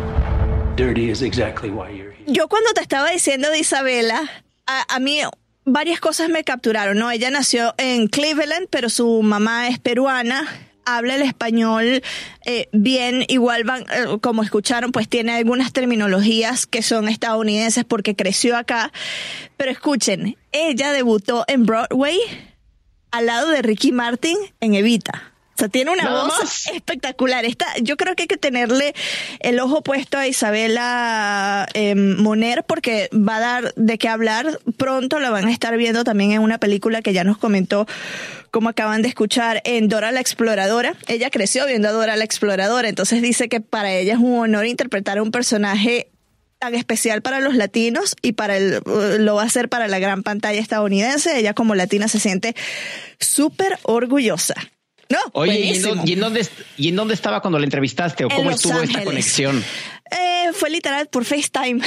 Dirty 0.76 1.10
is 1.10 1.20
exactly 1.22 1.70
why 1.70 1.90
you're 1.90 2.12
here. 2.12 2.26
Yo 2.26 2.48
cuando 2.48 2.72
te 2.72 2.80
estaba 2.80 3.10
diciendo 3.10 3.50
de 3.50 3.58
Isabela, 3.58 4.28
a, 4.66 4.96
a 4.96 4.98
mí 4.98 5.20
varias 5.66 6.00
cosas 6.00 6.30
me 6.30 6.42
capturaron, 6.42 6.98
¿no? 6.98 7.10
Ella 7.10 7.30
nació 7.30 7.74
en 7.76 8.08
Cleveland, 8.08 8.68
pero 8.70 8.88
su 8.88 9.22
mamá 9.22 9.68
es 9.68 9.78
peruana. 9.78 10.48
Habla 10.84 11.16
el 11.16 11.22
español 11.22 12.02
eh, 12.44 12.68
bien, 12.72 13.24
igual 13.28 13.64
van, 13.64 13.82
eh, 13.82 14.18
como 14.20 14.42
escucharon, 14.42 14.92
pues 14.92 15.08
tiene 15.08 15.32
algunas 15.32 15.72
terminologías 15.72 16.66
que 16.66 16.82
son 16.82 17.08
estadounidenses 17.08 17.84
porque 17.84 18.16
creció 18.16 18.56
acá. 18.56 18.92
Pero 19.56 19.70
escuchen, 19.70 20.36
ella 20.50 20.92
debutó 20.92 21.44
en 21.48 21.66
Broadway 21.66 22.18
al 23.10 23.26
lado 23.26 23.50
de 23.50 23.62
Ricky 23.62 23.92
Martin 23.92 24.36
en 24.60 24.74
Evita. 24.74 25.31
O 25.54 25.58
sea, 25.58 25.68
tiene 25.68 25.90
una 25.90 26.08
voz 26.08 26.28
más. 26.28 26.66
espectacular. 26.68 27.44
Esta, 27.44 27.66
yo 27.82 27.96
creo 27.96 28.14
que 28.14 28.22
hay 28.22 28.28
que 28.28 28.38
tenerle 28.38 28.94
el 29.40 29.60
ojo 29.60 29.82
puesto 29.82 30.16
a 30.16 30.26
Isabela 30.26 31.68
eh, 31.74 31.94
Moner 31.94 32.64
porque 32.64 33.10
va 33.12 33.36
a 33.36 33.40
dar 33.40 33.74
de 33.74 33.98
qué 33.98 34.08
hablar. 34.08 34.58
Pronto 34.78 35.20
la 35.20 35.30
van 35.30 35.46
a 35.46 35.52
estar 35.52 35.76
viendo 35.76 36.04
también 36.04 36.32
en 36.32 36.40
una 36.40 36.58
película 36.58 37.02
que 37.02 37.12
ya 37.12 37.22
nos 37.24 37.36
comentó, 37.36 37.86
como 38.50 38.70
acaban 38.70 39.02
de 39.02 39.08
escuchar, 39.08 39.60
en 39.64 39.88
Dora 39.88 40.10
la 40.10 40.20
Exploradora. 40.20 40.94
Ella 41.06 41.30
creció 41.30 41.66
viendo 41.66 41.88
a 41.88 41.92
Dora 41.92 42.16
la 42.16 42.24
Exploradora, 42.24 42.88
entonces 42.88 43.20
dice 43.20 43.48
que 43.48 43.60
para 43.60 43.92
ella 43.92 44.14
es 44.14 44.20
un 44.20 44.38
honor 44.38 44.66
interpretar 44.66 45.18
a 45.18 45.22
un 45.22 45.30
personaje 45.30 46.08
tan 46.58 46.74
especial 46.76 47.22
para 47.22 47.40
los 47.40 47.56
latinos 47.56 48.14
y 48.22 48.32
para 48.32 48.56
el, 48.56 48.80
lo 49.18 49.34
va 49.34 49.42
a 49.42 49.46
hacer 49.46 49.68
para 49.68 49.88
la 49.88 49.98
gran 49.98 50.22
pantalla 50.22 50.60
estadounidense. 50.60 51.36
Ella 51.36 51.54
como 51.54 51.74
latina 51.74 52.06
se 52.06 52.20
siente 52.20 52.54
súper 53.18 53.78
orgullosa. 53.82 54.54
No, 55.08 55.18
Oye, 55.32 55.60
¿y 55.60 55.76
en, 55.76 55.82
dónde, 55.82 56.02
y 56.06 56.12
en 56.14 56.20
dónde 56.20 56.40
est- 56.40 56.52
y 56.78 56.88
en 56.88 56.96
dónde 56.96 57.14
estaba 57.14 57.40
cuando 57.40 57.58
la 57.58 57.64
entrevistaste 57.64 58.24
o 58.24 58.30
En 58.30 58.36
cómo 58.36 58.50
Los 58.50 58.64
estuvo 58.64 58.80
esta 58.82 59.04
conexión? 59.04 59.62
Eh, 60.10 60.50
fue 60.52 60.68
literal 60.70 61.08
por 61.08 61.24
FaceTime. 61.24 61.80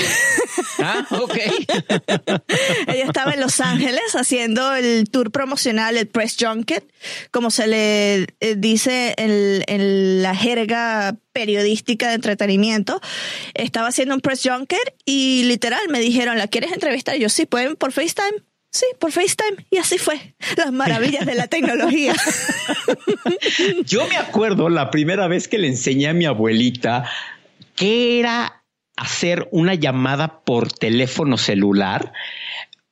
Ah, 0.80 1.06
ok. 1.12 1.36
Ella 2.88 3.06
estaba 3.06 3.34
en 3.34 3.40
Los 3.42 3.60
Ángeles 3.60 4.16
haciendo 4.16 4.74
el 4.76 5.10
tour 5.10 5.32
promocional, 5.32 5.98
el 5.98 6.08
press 6.08 6.36
junket, 6.40 6.84
como 7.32 7.52
se 7.52 7.68
le 7.68 8.16
eh, 8.40 8.56
dice 8.58 9.14
en, 9.18 9.64
en 9.68 10.22
la 10.24 10.36
jerga 10.36 11.16
periodística 11.34 12.08
de 12.10 12.16
entretenimiento. 12.16 13.00
Estaba 13.54 13.88
haciendo 13.90 14.16
un 14.16 14.22
press 14.22 14.42
junket 14.44 14.96
y 15.06 15.44
literal 15.44 15.82
me 15.90 16.00
dijeron, 16.00 16.38
¿la 16.38 16.48
quieres 16.48 16.72
entrevistar? 16.72 17.16
Y 17.18 17.20
yo 17.20 17.30
sí, 17.30 17.46
¿pueden 17.46 17.76
por 17.76 17.92
FaceTime? 17.92 18.44
Sí, 18.76 18.88
por 19.00 19.14
FaceTime. 19.14 19.66
Y 19.70 19.78
así 19.78 19.98
fue. 19.98 20.36
Las 20.58 20.70
maravillas 20.74 21.26
de 21.26 21.34
la 21.34 21.48
tecnología. 21.48 22.14
Yo 23.86 24.06
me 24.10 24.18
acuerdo 24.18 24.68
la 24.68 24.92
primera 24.92 25.30
vez 25.30 25.48
que 25.48 25.58
le 25.58 25.70
enseñé 25.70 26.10
a 26.10 26.14
mi 26.14 26.26
abuelita 26.26 27.10
que 27.78 28.20
era 28.20 28.66
hacer 28.98 29.48
una 29.52 29.76
llamada 29.76 30.42
por 30.42 30.74
teléfono 30.74 31.38
celular. 31.38 32.12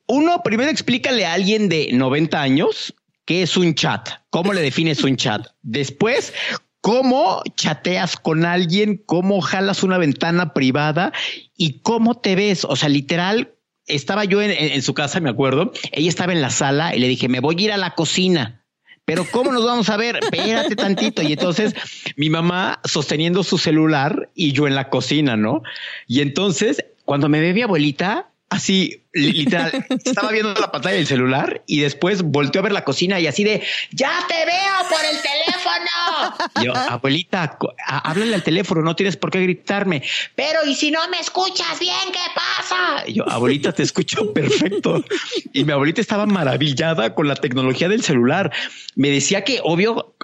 Uno, 0.06 0.42
primero 0.42 0.70
explícale 0.70 1.26
a 1.26 1.34
alguien 1.34 1.68
de 1.68 1.90
90 1.92 2.40
años 2.40 2.94
qué 3.26 3.42
es 3.42 3.58
un 3.58 3.74
chat, 3.74 4.08
cómo 4.30 4.54
le 4.54 4.62
defines 4.62 5.04
un 5.04 5.18
chat. 5.18 5.48
Después, 5.60 6.32
cómo 6.80 7.42
chateas 7.56 8.16
con 8.16 8.46
alguien, 8.46 9.02
cómo 9.04 9.42
jalas 9.42 9.82
una 9.82 9.98
ventana 9.98 10.54
privada 10.54 11.12
y 11.58 11.80
cómo 11.80 12.14
te 12.20 12.36
ves. 12.36 12.64
O 12.64 12.74
sea, 12.74 12.88
literal, 12.88 13.53
estaba 13.86 14.24
yo 14.24 14.40
en, 14.42 14.50
en- 14.50 14.82
su 14.82 14.94
casa, 14.94 15.20
me 15.20 15.30
acuerdo. 15.30 15.72
Ella 15.92 16.08
estaba 16.08 16.32
en 16.32 16.40
la 16.42 16.50
sala 16.50 16.94
y 16.94 16.98
le 16.98 17.08
dije, 17.08 17.28
me 17.28 17.40
voy 17.40 17.56
a 17.58 17.62
ir 17.62 17.72
a 17.72 17.76
la 17.76 17.94
cocina. 17.94 18.60
Pero 19.04 19.26
¿cómo 19.30 19.52
nos 19.52 19.64
vamos 19.66 19.90
a 19.90 19.96
ver? 19.98 20.16
Espérate 20.22 20.76
tantito. 20.76 21.22
Y 21.22 21.32
entonces 21.34 21.74
mi 22.16 22.30
mamá 22.30 22.80
sosteniendo 22.84 23.42
su 23.42 23.58
celular 23.58 24.30
y 24.34 24.52
yo 24.52 24.66
en 24.66 24.74
la 24.74 24.88
cocina, 24.88 25.36
¿no? 25.36 25.62
Y 26.06 26.20
entonces 26.22 26.84
cuando 27.04 27.28
me 27.28 27.40
ve 27.40 27.52
mi 27.52 27.60
abuelita, 27.62 28.30
así 28.54 29.02
li- 29.12 29.32
literal, 29.32 29.84
estaba 30.04 30.30
viendo 30.30 30.54
la 30.54 30.70
pantalla 30.70 30.96
del 30.96 31.06
celular 31.06 31.62
y 31.66 31.80
después 31.80 32.22
volteó 32.22 32.60
a 32.60 32.64
ver 32.64 32.72
la 32.72 32.84
cocina 32.84 33.18
y 33.20 33.26
así 33.26 33.44
de, 33.44 33.62
ya 33.90 34.12
te 34.28 34.34
veo 34.46 34.88
por 34.88 35.00
el 35.04 35.16
teléfono. 35.20 36.60
Y 36.60 36.64
yo, 36.64 36.74
abuelita, 36.74 37.58
háblale 37.86 38.34
al 38.34 38.42
teléfono, 38.42 38.82
no 38.82 38.94
tienes 38.96 39.16
por 39.16 39.30
qué 39.30 39.40
gritarme. 39.40 40.02
Pero 40.34 40.64
¿y 40.66 40.74
si 40.74 40.90
no 40.90 41.06
me 41.08 41.18
escuchas 41.20 41.78
bien, 41.80 41.96
qué 42.12 42.18
pasa? 42.34 43.04
Y 43.06 43.14
yo, 43.14 43.28
abuelita, 43.28 43.72
te 43.72 43.82
escucho 43.82 44.32
perfecto. 44.32 45.04
Y 45.52 45.64
mi 45.64 45.72
abuelita 45.72 46.00
estaba 46.00 46.26
maravillada 46.26 47.14
con 47.14 47.28
la 47.28 47.34
tecnología 47.36 47.88
del 47.88 48.02
celular. 48.02 48.52
Me 48.94 49.10
decía 49.10 49.44
que, 49.44 49.60
obvio, 49.62 50.14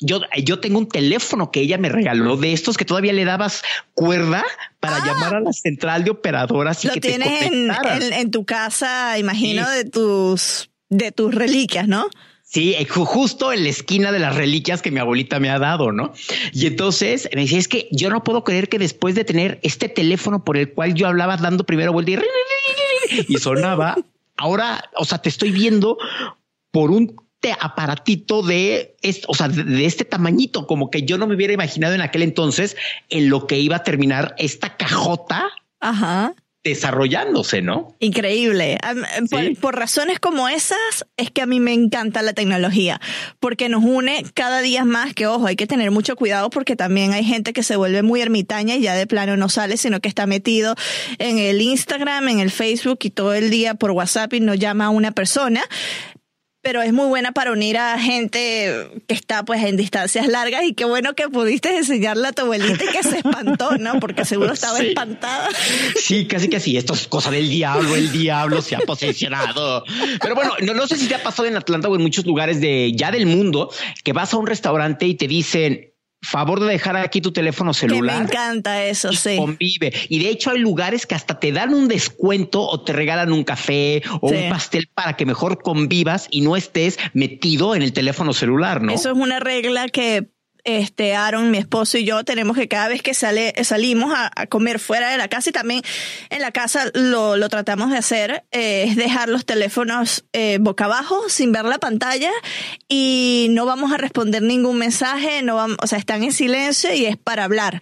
yo, 0.00 0.20
yo 0.44 0.60
tengo 0.60 0.78
un 0.78 0.88
teléfono 0.88 1.50
que 1.50 1.60
ella 1.60 1.78
me 1.78 1.88
regaló 1.88 2.36
de 2.36 2.52
estos 2.52 2.76
que 2.76 2.84
todavía 2.84 3.12
le 3.12 3.24
dabas 3.24 3.62
cuerda 3.94 4.44
para 4.80 5.04
llamar 5.04 5.34
a 5.36 5.40
la 5.40 5.52
central 5.52 6.04
de 6.04 6.10
operadoras 6.10 6.84
y 6.84 6.88
Lo 6.88 6.94
que 6.94 7.00
te 7.00 7.08
tienes 7.08 7.42
en, 7.42 7.48
conectaras. 7.68 8.04
en- 8.04 8.12
en 8.12 8.30
tu 8.30 8.44
casa, 8.44 9.18
imagino, 9.18 9.64
Sí. 9.66 9.74
de 9.76 9.84
tus 9.84 10.70
de 10.88 11.10
tus 11.10 11.34
reliquias, 11.34 11.88
¿no? 11.88 12.08
Sí, 12.44 12.74
eh, 12.78 12.86
ju- 12.86 13.04
justo 13.04 13.52
en 13.52 13.64
la 13.64 13.70
esquina 13.70 14.12
de 14.12 14.20
las 14.20 14.36
reliquias 14.36 14.80
que 14.82 14.92
mi 14.92 15.00
abuelita 15.00 15.40
me 15.40 15.50
ha 15.50 15.58
dado, 15.58 15.90
¿no? 15.90 16.12
Y 16.52 16.66
entonces 16.66 17.28
me 17.34 17.40
decía, 17.42 17.58
es 17.58 17.66
que 17.66 17.88
yo 17.90 18.08
no 18.08 18.22
puedo 18.22 18.44
creer 18.44 18.68
que 18.68 18.78
después 18.78 19.16
de 19.16 19.24
tener 19.24 19.58
este 19.64 19.88
teléfono 19.88 20.44
por 20.44 20.56
el 20.56 20.72
cual 20.72 20.94
yo 20.94 21.08
hablaba 21.08 21.36
dando 21.38 21.64
primero 21.64 21.92
vuelta 21.92 22.12
y, 22.12 23.34
y 23.34 23.36
sonaba, 23.38 23.96
ahora, 24.36 24.84
o 24.94 25.04
sea, 25.04 25.18
te 25.18 25.28
estoy 25.28 25.50
viendo 25.50 25.98
por 26.70 26.92
un 26.92 27.16
te- 27.40 27.52
aparatito 27.58 28.42
de, 28.42 28.96
o 29.28 29.34
sea, 29.34 29.48
de, 29.48 29.84
este 29.86 30.04
tamañito, 30.04 30.66
como 30.66 30.90
que 30.90 31.02
yo 31.02 31.18
no 31.18 31.26
me 31.26 31.34
hubiera 31.34 31.52
imaginado 31.52 31.94
en 31.94 32.00
aquel 32.00 32.22
entonces 32.22 32.76
en 33.08 33.28
lo 33.28 33.46
que 33.46 33.58
iba 33.58 33.76
a 33.76 33.82
terminar 33.82 34.34
esta 34.38 34.76
cajota 34.76 35.48
Ajá. 35.80 36.34
desarrollándose, 36.64 37.62
¿no? 37.62 37.94
Increíble. 38.00 38.78
Am- 38.82 39.04
Por, 39.30 39.56
por 39.58 39.76
razones 39.76 40.18
como 40.18 40.48
esas 40.48 41.06
es 41.16 41.30
que 41.30 41.42
a 41.42 41.46
mí 41.46 41.60
me 41.60 41.72
encanta 41.72 42.22
la 42.22 42.32
tecnología, 42.32 43.00
porque 43.38 43.68
nos 43.68 43.84
une 43.84 44.24
cada 44.34 44.60
día 44.62 44.84
más 44.84 45.14
que, 45.14 45.26
ojo, 45.26 45.46
hay 45.46 45.54
que 45.56 45.66
tener 45.66 45.90
mucho 45.92 46.16
cuidado 46.16 46.50
porque 46.50 46.74
también 46.74 47.12
hay 47.12 47.24
gente 47.24 47.52
que 47.52 47.62
se 47.62 47.76
vuelve 47.76 48.02
muy 48.02 48.20
ermitaña 48.20 48.74
y 48.76 48.82
ya 48.82 48.94
de 48.94 49.06
plano 49.06 49.36
no 49.36 49.48
sale, 49.48 49.76
sino 49.76 50.00
que 50.00 50.08
está 50.08 50.26
metido 50.26 50.74
en 51.18 51.38
el 51.38 51.60
Instagram, 51.62 52.28
en 52.28 52.40
el 52.40 52.50
Facebook 52.50 52.98
y 53.02 53.10
todo 53.10 53.34
el 53.34 53.50
día 53.50 53.74
por 53.74 53.92
WhatsApp 53.92 54.32
y 54.34 54.40
no 54.40 54.54
llama 54.54 54.86
a 54.86 54.90
una 54.90 55.12
persona. 55.12 55.62
Pero 56.66 56.82
es 56.82 56.92
muy 56.92 57.06
buena 57.06 57.30
para 57.30 57.52
unir 57.52 57.78
a 57.78 57.96
gente 57.96 58.88
que 59.06 59.14
está 59.14 59.44
pues 59.44 59.62
en 59.62 59.76
distancias 59.76 60.26
largas 60.26 60.64
y 60.64 60.74
qué 60.74 60.84
bueno 60.84 61.14
que 61.14 61.28
pudiste 61.28 61.76
enseñarle 61.76 62.26
a 62.26 62.32
tu 62.32 62.42
abuelita 62.42 62.82
y 62.82 62.88
que 62.88 63.04
se 63.04 63.18
espantó, 63.18 63.76
¿no? 63.78 64.00
Porque 64.00 64.24
seguro 64.24 64.52
estaba 64.52 64.78
Sí. 64.78 64.88
espantada. 64.88 65.48
Sí, 65.94 66.26
casi 66.26 66.48
que 66.48 66.56
así. 66.56 66.76
Esto 66.76 66.94
es 66.94 67.06
cosa 67.06 67.30
del 67.30 67.48
diablo. 67.48 67.94
El 67.94 68.10
diablo 68.10 68.62
se 68.62 68.74
ha 68.74 68.80
posesionado. 68.80 69.84
Pero 70.20 70.34
bueno, 70.34 70.54
no, 70.62 70.74
no 70.74 70.88
sé 70.88 70.96
si 70.96 71.06
te 71.06 71.14
ha 71.14 71.22
pasado 71.22 71.46
en 71.46 71.56
Atlanta 71.56 71.88
o 71.88 71.94
en 71.94 72.02
muchos 72.02 72.26
lugares 72.26 72.60
de 72.60 72.92
ya 72.96 73.12
del 73.12 73.26
mundo 73.26 73.70
que 74.02 74.12
vas 74.12 74.34
a 74.34 74.36
un 74.36 74.48
restaurante 74.48 75.06
y 75.06 75.14
te 75.14 75.28
dicen 75.28 75.92
favor 76.26 76.60
de 76.60 76.66
dejar 76.66 76.96
aquí 76.96 77.20
tu 77.20 77.32
teléfono 77.32 77.72
Que 77.72 77.86
me 77.86 77.92
celular. 77.92 78.22
encanta 78.22 78.84
eso, 78.84 79.12
sí. 79.12 79.36
Convive. 79.36 79.92
Y 80.08 80.18
de 80.18 80.28
hecho 80.30 80.50
hay 80.50 80.58
lugares 80.58 81.06
que 81.06 81.14
hasta 81.14 81.38
te 81.40 81.52
dan 81.52 81.72
un 81.72 81.88
descuento 81.88 82.62
o 82.62 82.80
te 82.82 82.92
regalan 82.92 83.32
un 83.32 83.44
café 83.44 84.02
o 84.20 84.28
Sí. 84.28 84.34
un 84.36 84.50
pastel 84.50 84.88
para 84.94 85.16
que 85.16 85.24
mejor 85.26 85.62
convivas 85.62 86.28
y 86.30 86.40
no 86.40 86.56
estés 86.56 86.98
metido 87.14 87.74
en 87.74 87.82
el 87.82 87.92
teléfono 87.92 88.32
celular, 88.32 88.82
¿no? 88.82 88.92
Eso 88.92 89.10
es 89.12 89.16
una 89.16 89.40
regla 89.40 89.88
que 89.88 90.28
este 90.66 91.14
Aaron, 91.14 91.50
mi 91.50 91.58
esposo 91.58 91.96
y 91.96 92.04
yo 92.04 92.24
tenemos 92.24 92.56
que 92.56 92.66
cada 92.66 92.88
vez 92.88 93.00
que 93.00 93.14
sale, 93.14 93.54
salimos 93.64 94.12
a, 94.14 94.46
comer 94.48 94.78
fuera 94.78 95.10
de 95.10 95.16
la 95.16 95.28
casa 95.28 95.50
y 95.50 95.52
también 95.52 95.82
en 96.28 96.42
la 96.42 96.50
casa 96.50 96.90
lo, 96.92 97.36
lo 97.36 97.48
tratamos 97.48 97.90
de 97.90 97.98
hacer, 97.98 98.44
eh, 98.50 98.84
es 98.88 98.96
dejar 98.96 99.28
los 99.28 99.46
teléfonos 99.46 100.24
eh, 100.32 100.58
boca 100.60 100.86
abajo 100.86 101.28
sin 101.28 101.52
ver 101.52 101.64
la 101.64 101.78
pantalla 101.78 102.32
y 102.88 103.46
no 103.50 103.64
vamos 103.64 103.92
a 103.92 103.96
responder 103.96 104.42
ningún 104.42 104.76
mensaje, 104.78 105.42
no 105.42 105.54
vamos, 105.54 105.76
o 105.82 105.86
sea, 105.86 105.98
están 105.98 106.24
en 106.24 106.32
silencio 106.32 106.92
y 106.92 107.06
es 107.06 107.16
para 107.16 107.44
hablar 107.44 107.80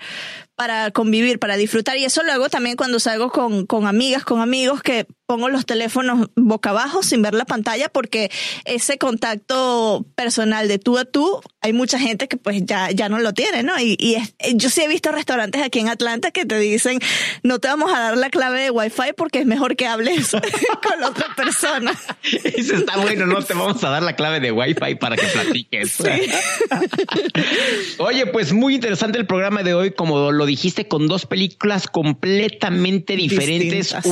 para 0.56 0.90
convivir, 0.92 1.38
para 1.38 1.56
disfrutar. 1.56 1.96
Y 1.96 2.04
eso 2.04 2.22
lo 2.22 2.32
hago 2.32 2.48
también 2.48 2.76
cuando 2.76 3.00
salgo 3.00 3.30
con, 3.30 3.66
con 3.66 3.86
amigas, 3.86 4.24
con 4.24 4.40
amigos, 4.40 4.82
que 4.82 5.06
pongo 5.26 5.48
los 5.48 5.64
teléfonos 5.66 6.28
boca 6.36 6.70
abajo 6.70 7.02
sin 7.02 7.22
ver 7.22 7.34
la 7.34 7.44
pantalla, 7.44 7.88
porque 7.88 8.30
ese 8.64 8.98
contacto 8.98 10.04
personal 10.14 10.68
de 10.68 10.78
tú 10.78 10.98
a 10.98 11.04
tú, 11.04 11.40
hay 11.60 11.72
mucha 11.72 11.98
gente 11.98 12.28
que 12.28 12.36
pues 12.36 12.62
ya, 12.64 12.90
ya 12.90 13.08
no 13.08 13.18
lo 13.18 13.32
tiene, 13.32 13.62
¿no? 13.62 13.78
Y, 13.80 13.96
y 13.98 14.16
es- 14.16 14.34
yo 14.54 14.68
sí 14.70 14.82
he 14.82 14.88
visto 14.88 15.10
restaurantes 15.12 15.62
aquí 15.62 15.78
en 15.80 15.88
Atlanta 15.88 16.30
que 16.30 16.44
te 16.44 16.58
dicen, 16.58 16.98
no 17.42 17.58
te 17.58 17.68
vamos 17.68 17.92
a 17.92 18.00
dar 18.00 18.16
la 18.18 18.28
clave 18.30 18.60
de 18.64 18.70
Wi-Fi 18.70 19.12
porque 19.16 19.38
es 19.40 19.46
mejor 19.46 19.76
que 19.76 19.86
hables 19.86 20.30
con 20.82 21.00
la 21.00 21.08
otra 21.08 21.26
persona. 21.34 21.92
Eso 22.22 22.76
está 22.76 22.98
bueno, 22.98 23.26
no 23.26 23.42
te 23.42 23.54
vamos 23.54 23.82
a 23.82 23.90
dar 23.90 24.02
la 24.02 24.14
clave 24.16 24.40
de 24.40 24.52
Wi-Fi 24.52 24.96
para 24.96 25.16
que 25.16 25.26
platiques. 25.26 25.96
Oye, 27.98 28.26
pues 28.26 28.52
muy 28.52 28.74
interesante 28.74 29.18
el 29.18 29.26
programa 29.26 29.62
de 29.62 29.74
hoy, 29.74 29.92
como 29.92 30.32
lo 30.32 30.46
dijiste, 30.46 30.86
con 30.88 31.08
dos 31.08 31.26
películas 31.26 31.86
completamente 31.88 33.16
diferentes. 33.16 33.94
Distintas, 33.94 34.04
sí. 34.04 34.10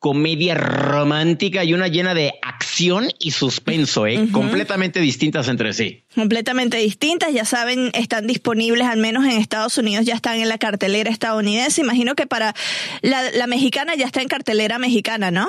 Comedia 0.00 0.54
romántica 0.54 1.62
y 1.62 1.74
una 1.74 1.86
llena 1.86 2.14
de 2.14 2.32
acción 2.40 3.08
y 3.18 3.32
suspenso, 3.32 4.06
¿eh? 4.06 4.28
Completamente 4.32 4.98
distintas 4.98 5.46
entre 5.46 5.74
sí. 5.74 6.02
completamente 6.14 6.78
distintas. 6.78 7.34
Ya 7.34 7.44
saben, 7.44 7.90
están 7.92 8.26
disponibles, 8.26 8.86
al 8.86 8.98
menos 8.98 9.24
en 9.24 9.32
Estados 9.32 9.76
Unidos, 9.76 10.06
ya 10.06 10.14
están 10.14 10.40
en 10.40 10.48
la 10.48 10.56
cartelera 10.56 11.10
estadounidense. 11.10 11.82
Imagino 11.82 12.14
que 12.14 12.26
para 12.26 12.54
la, 13.02 13.30
la 13.30 13.46
mexicana 13.46 13.94
ya 13.94 14.06
está 14.06 14.22
en 14.22 14.28
cartelera 14.28 14.78
mexicana, 14.78 15.30
¿no? 15.30 15.48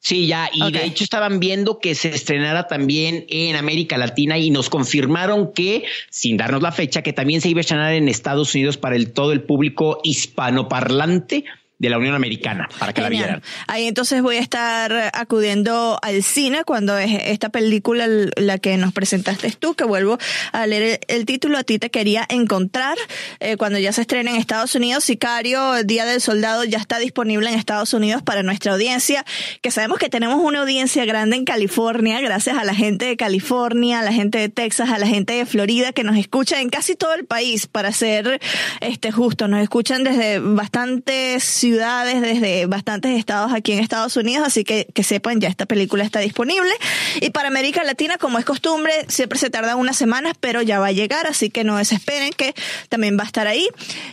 Sí, 0.00 0.26
ya, 0.26 0.50
y 0.52 0.72
de 0.72 0.84
hecho 0.84 1.04
estaban 1.04 1.38
viendo 1.38 1.78
que 1.78 1.94
se 1.94 2.08
estrenara 2.08 2.66
también 2.66 3.24
en 3.28 3.54
América 3.54 3.96
Latina 3.98 4.36
y 4.36 4.50
nos 4.50 4.68
confirmaron 4.68 5.52
que, 5.52 5.84
sin 6.10 6.36
darnos 6.36 6.60
la 6.60 6.72
fecha, 6.72 7.02
que 7.02 7.12
también 7.12 7.40
se 7.40 7.50
iba 7.50 7.58
a 7.58 7.60
estrenar 7.60 7.92
en 7.92 8.08
Estados 8.08 8.52
Unidos 8.52 8.78
para 8.78 8.96
el 8.96 9.12
todo 9.12 9.30
el 9.30 9.42
público 9.42 10.00
hispanoparlante 10.02 11.44
de 11.82 11.90
la 11.90 11.98
Unión 11.98 12.14
Americana, 12.14 12.68
para 12.78 12.92
que 12.92 13.00
la 13.00 13.08
vieran. 13.08 13.42
Ahí 13.66 13.88
entonces 13.88 14.22
voy 14.22 14.36
a 14.36 14.40
estar 14.40 15.10
acudiendo 15.12 15.98
al 16.00 16.22
cine 16.22 16.62
cuando 16.62 16.96
es 16.96 17.10
esta 17.24 17.48
película 17.48 18.06
la 18.36 18.58
que 18.58 18.76
nos 18.76 18.92
presentaste 18.92 19.50
tú, 19.50 19.74
que 19.74 19.82
vuelvo 19.82 20.16
a 20.52 20.66
leer 20.68 21.00
el, 21.08 21.16
el 21.16 21.26
título. 21.26 21.58
A 21.58 21.64
ti 21.64 21.80
te 21.80 21.90
quería 21.90 22.24
encontrar 22.28 22.96
eh, 23.40 23.56
cuando 23.56 23.80
ya 23.80 23.92
se 23.92 24.02
estrena 24.02 24.30
en 24.30 24.36
Estados 24.36 24.76
Unidos. 24.76 25.02
Sicario, 25.02 25.82
Día 25.82 26.04
del 26.04 26.20
Soldado, 26.20 26.62
ya 26.62 26.78
está 26.78 27.00
disponible 27.00 27.48
en 27.48 27.58
Estados 27.58 27.92
Unidos 27.94 28.22
para 28.22 28.44
nuestra 28.44 28.74
audiencia, 28.74 29.24
que 29.60 29.72
sabemos 29.72 29.98
que 29.98 30.08
tenemos 30.08 30.40
una 30.40 30.60
audiencia 30.60 31.04
grande 31.04 31.36
en 31.36 31.44
California, 31.44 32.20
gracias 32.20 32.56
a 32.56 32.64
la 32.64 32.76
gente 32.76 33.06
de 33.06 33.16
California, 33.16 33.98
a 33.98 34.02
la 34.04 34.12
gente 34.12 34.38
de 34.38 34.48
Texas, 34.48 34.88
a 34.90 34.98
la 34.98 35.08
gente 35.08 35.32
de 35.32 35.46
Florida, 35.46 35.92
que 35.92 36.04
nos 36.04 36.16
escucha 36.16 36.60
en 36.60 36.70
casi 36.70 36.94
todo 36.94 37.14
el 37.14 37.24
país, 37.24 37.66
para 37.66 37.90
ser 37.90 38.40
este 38.80 39.10
justo. 39.10 39.48
Nos 39.48 39.60
escuchan 39.60 40.04
desde 40.04 40.38
bastantes 40.38 41.42
ciudades, 41.42 41.71
desde 41.72 42.66
bastantes 42.66 43.18
estados 43.18 43.52
aquí 43.52 43.72
en 43.72 43.78
Estados 43.78 44.16
Unidos, 44.16 44.46
así 44.46 44.64
que 44.64 44.86
que 44.92 45.02
sepan, 45.02 45.40
ya 45.40 45.48
esta 45.48 45.66
película 45.66 46.04
está 46.04 46.20
disponible. 46.20 46.70
Y 47.20 47.30
para 47.30 47.48
América 47.48 47.84
Latina, 47.84 48.18
como 48.18 48.38
es 48.38 48.44
costumbre, 48.44 48.92
siempre 49.08 49.38
se 49.38 49.50
tardan 49.50 49.78
unas 49.78 49.96
semanas, 49.96 50.34
pero 50.38 50.62
ya 50.62 50.78
va 50.78 50.88
a 50.88 50.92
llegar, 50.92 51.26
así 51.26 51.50
que 51.50 51.64
no 51.64 51.76
desesperen 51.76 52.32
que 52.32 52.54
también 52.88 53.18
va 53.18 53.24
a 53.24 53.26
estar 53.26 53.46
ahí. 53.46 53.68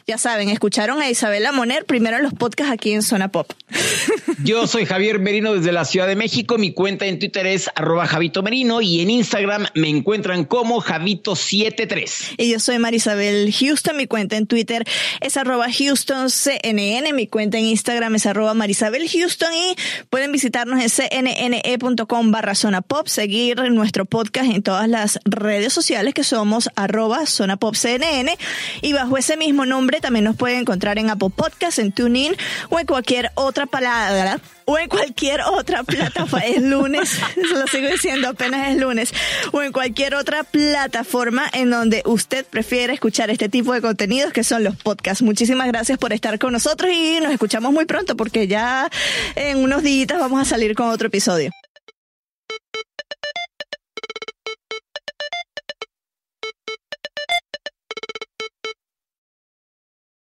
Ya 0.07 0.17
saben, 0.17 0.49
escucharon 0.49 1.01
a 1.01 1.09
Isabela 1.09 1.51
Moner 1.51 1.85
primero 1.85 2.17
en 2.17 2.23
los 2.23 2.33
podcasts 2.33 2.71
aquí 2.73 2.93
en 2.93 3.01
Zona 3.01 3.29
Pop. 3.29 3.51
Yo 4.43 4.67
soy 4.67 4.85
Javier 4.85 5.19
Merino 5.19 5.53
desde 5.53 5.71
la 5.71 5.85
Ciudad 5.85 6.07
de 6.07 6.15
México. 6.15 6.57
Mi 6.57 6.73
cuenta 6.73 7.05
en 7.05 7.19
Twitter 7.19 7.45
es 7.47 7.69
arroba 7.75 8.07
Javito 8.07 8.43
Merino 8.43 8.81
y 8.81 9.01
en 9.01 9.09
Instagram 9.09 9.67
me 9.75 9.89
encuentran 9.89 10.45
como 10.45 10.81
Javito73. 10.81 12.35
Y 12.37 12.51
yo 12.51 12.59
soy 12.59 12.79
Marisabel 12.79 13.53
Houston, 13.53 13.97
mi 13.97 14.07
cuenta 14.07 14.37
en 14.37 14.47
Twitter 14.47 14.85
es 15.21 15.37
arroba 15.37 15.67
HoustonCNN, 15.67 17.15
mi 17.15 17.27
en 17.57 17.65
Instagram 17.65 18.15
es 18.15 18.25
arroba 18.25 18.53
Marisabel 18.53 19.09
Houston 19.09 19.53
y 19.53 19.75
pueden 20.09 20.31
visitarnos 20.31 20.81
en 20.81 20.89
cnne.com 20.89 22.31
barra 22.31 22.55
zona 22.55 22.81
pop, 22.81 23.07
seguir 23.07 23.57
nuestro 23.71 24.05
podcast 24.05 24.51
en 24.51 24.63
todas 24.63 24.87
las 24.87 25.19
redes 25.25 25.73
sociales 25.73 26.13
que 26.13 26.23
somos 26.23 26.69
arroba 26.75 27.25
zona 27.25 27.57
pop 27.57 27.75
CNN 27.75 28.37
y 28.81 28.93
bajo 28.93 29.17
ese 29.17 29.37
mismo 29.37 29.65
nombre 29.65 29.99
también 30.01 30.25
nos 30.25 30.35
pueden 30.35 30.59
encontrar 30.59 30.97
en 30.99 31.09
Apple 31.09 31.29
Podcast, 31.35 31.79
en 31.79 31.91
TuneIn 31.91 32.35
o 32.69 32.79
en 32.79 32.85
cualquier 32.85 33.31
otra 33.35 33.65
palabra 33.65 34.39
o 34.69 34.77
en 34.77 34.87
cualquier 34.87 35.41
otra 35.41 35.83
plataforma. 35.83 36.45
Es 36.45 36.61
lunes, 36.61 37.09
se 37.35 37.41
lo 37.41 37.65
sigo 37.67 37.89
diciendo, 37.89 38.29
apenas 38.29 38.69
es 38.69 38.77
lunes. 38.77 39.11
O 39.51 39.63
en 39.63 39.71
cualquier 39.71 40.13
otra 40.13 40.43
plataforma 40.43 41.49
en 41.51 41.71
donde 41.71 42.03
usted 42.05 42.45
prefiere 42.45 42.93
escuchar 42.93 43.31
este 43.31 43.49
tipo 43.49 43.73
de 43.73 43.81
contenidos 43.81 44.31
que 44.31 44.43
son 44.43 44.63
los 44.63 44.75
podcasts. 44.75 45.23
Muchísimas 45.23 45.67
gracias 45.67 45.97
por 45.97 46.13
estar 46.13 46.37
con 46.37 46.53
nosotros 46.53 46.91
y 46.93 47.19
nos 47.19 47.31
escuchamos 47.31 47.73
muy 47.73 47.85
pronto 47.85 48.15
porque 48.15 48.47
ya 48.47 48.89
en 49.35 49.57
unos 49.57 49.81
días 49.81 50.07
vamos 50.07 50.39
a 50.39 50.45
salir 50.45 50.75
con 50.75 50.89
otro 50.89 51.07
episodio. 51.07 51.51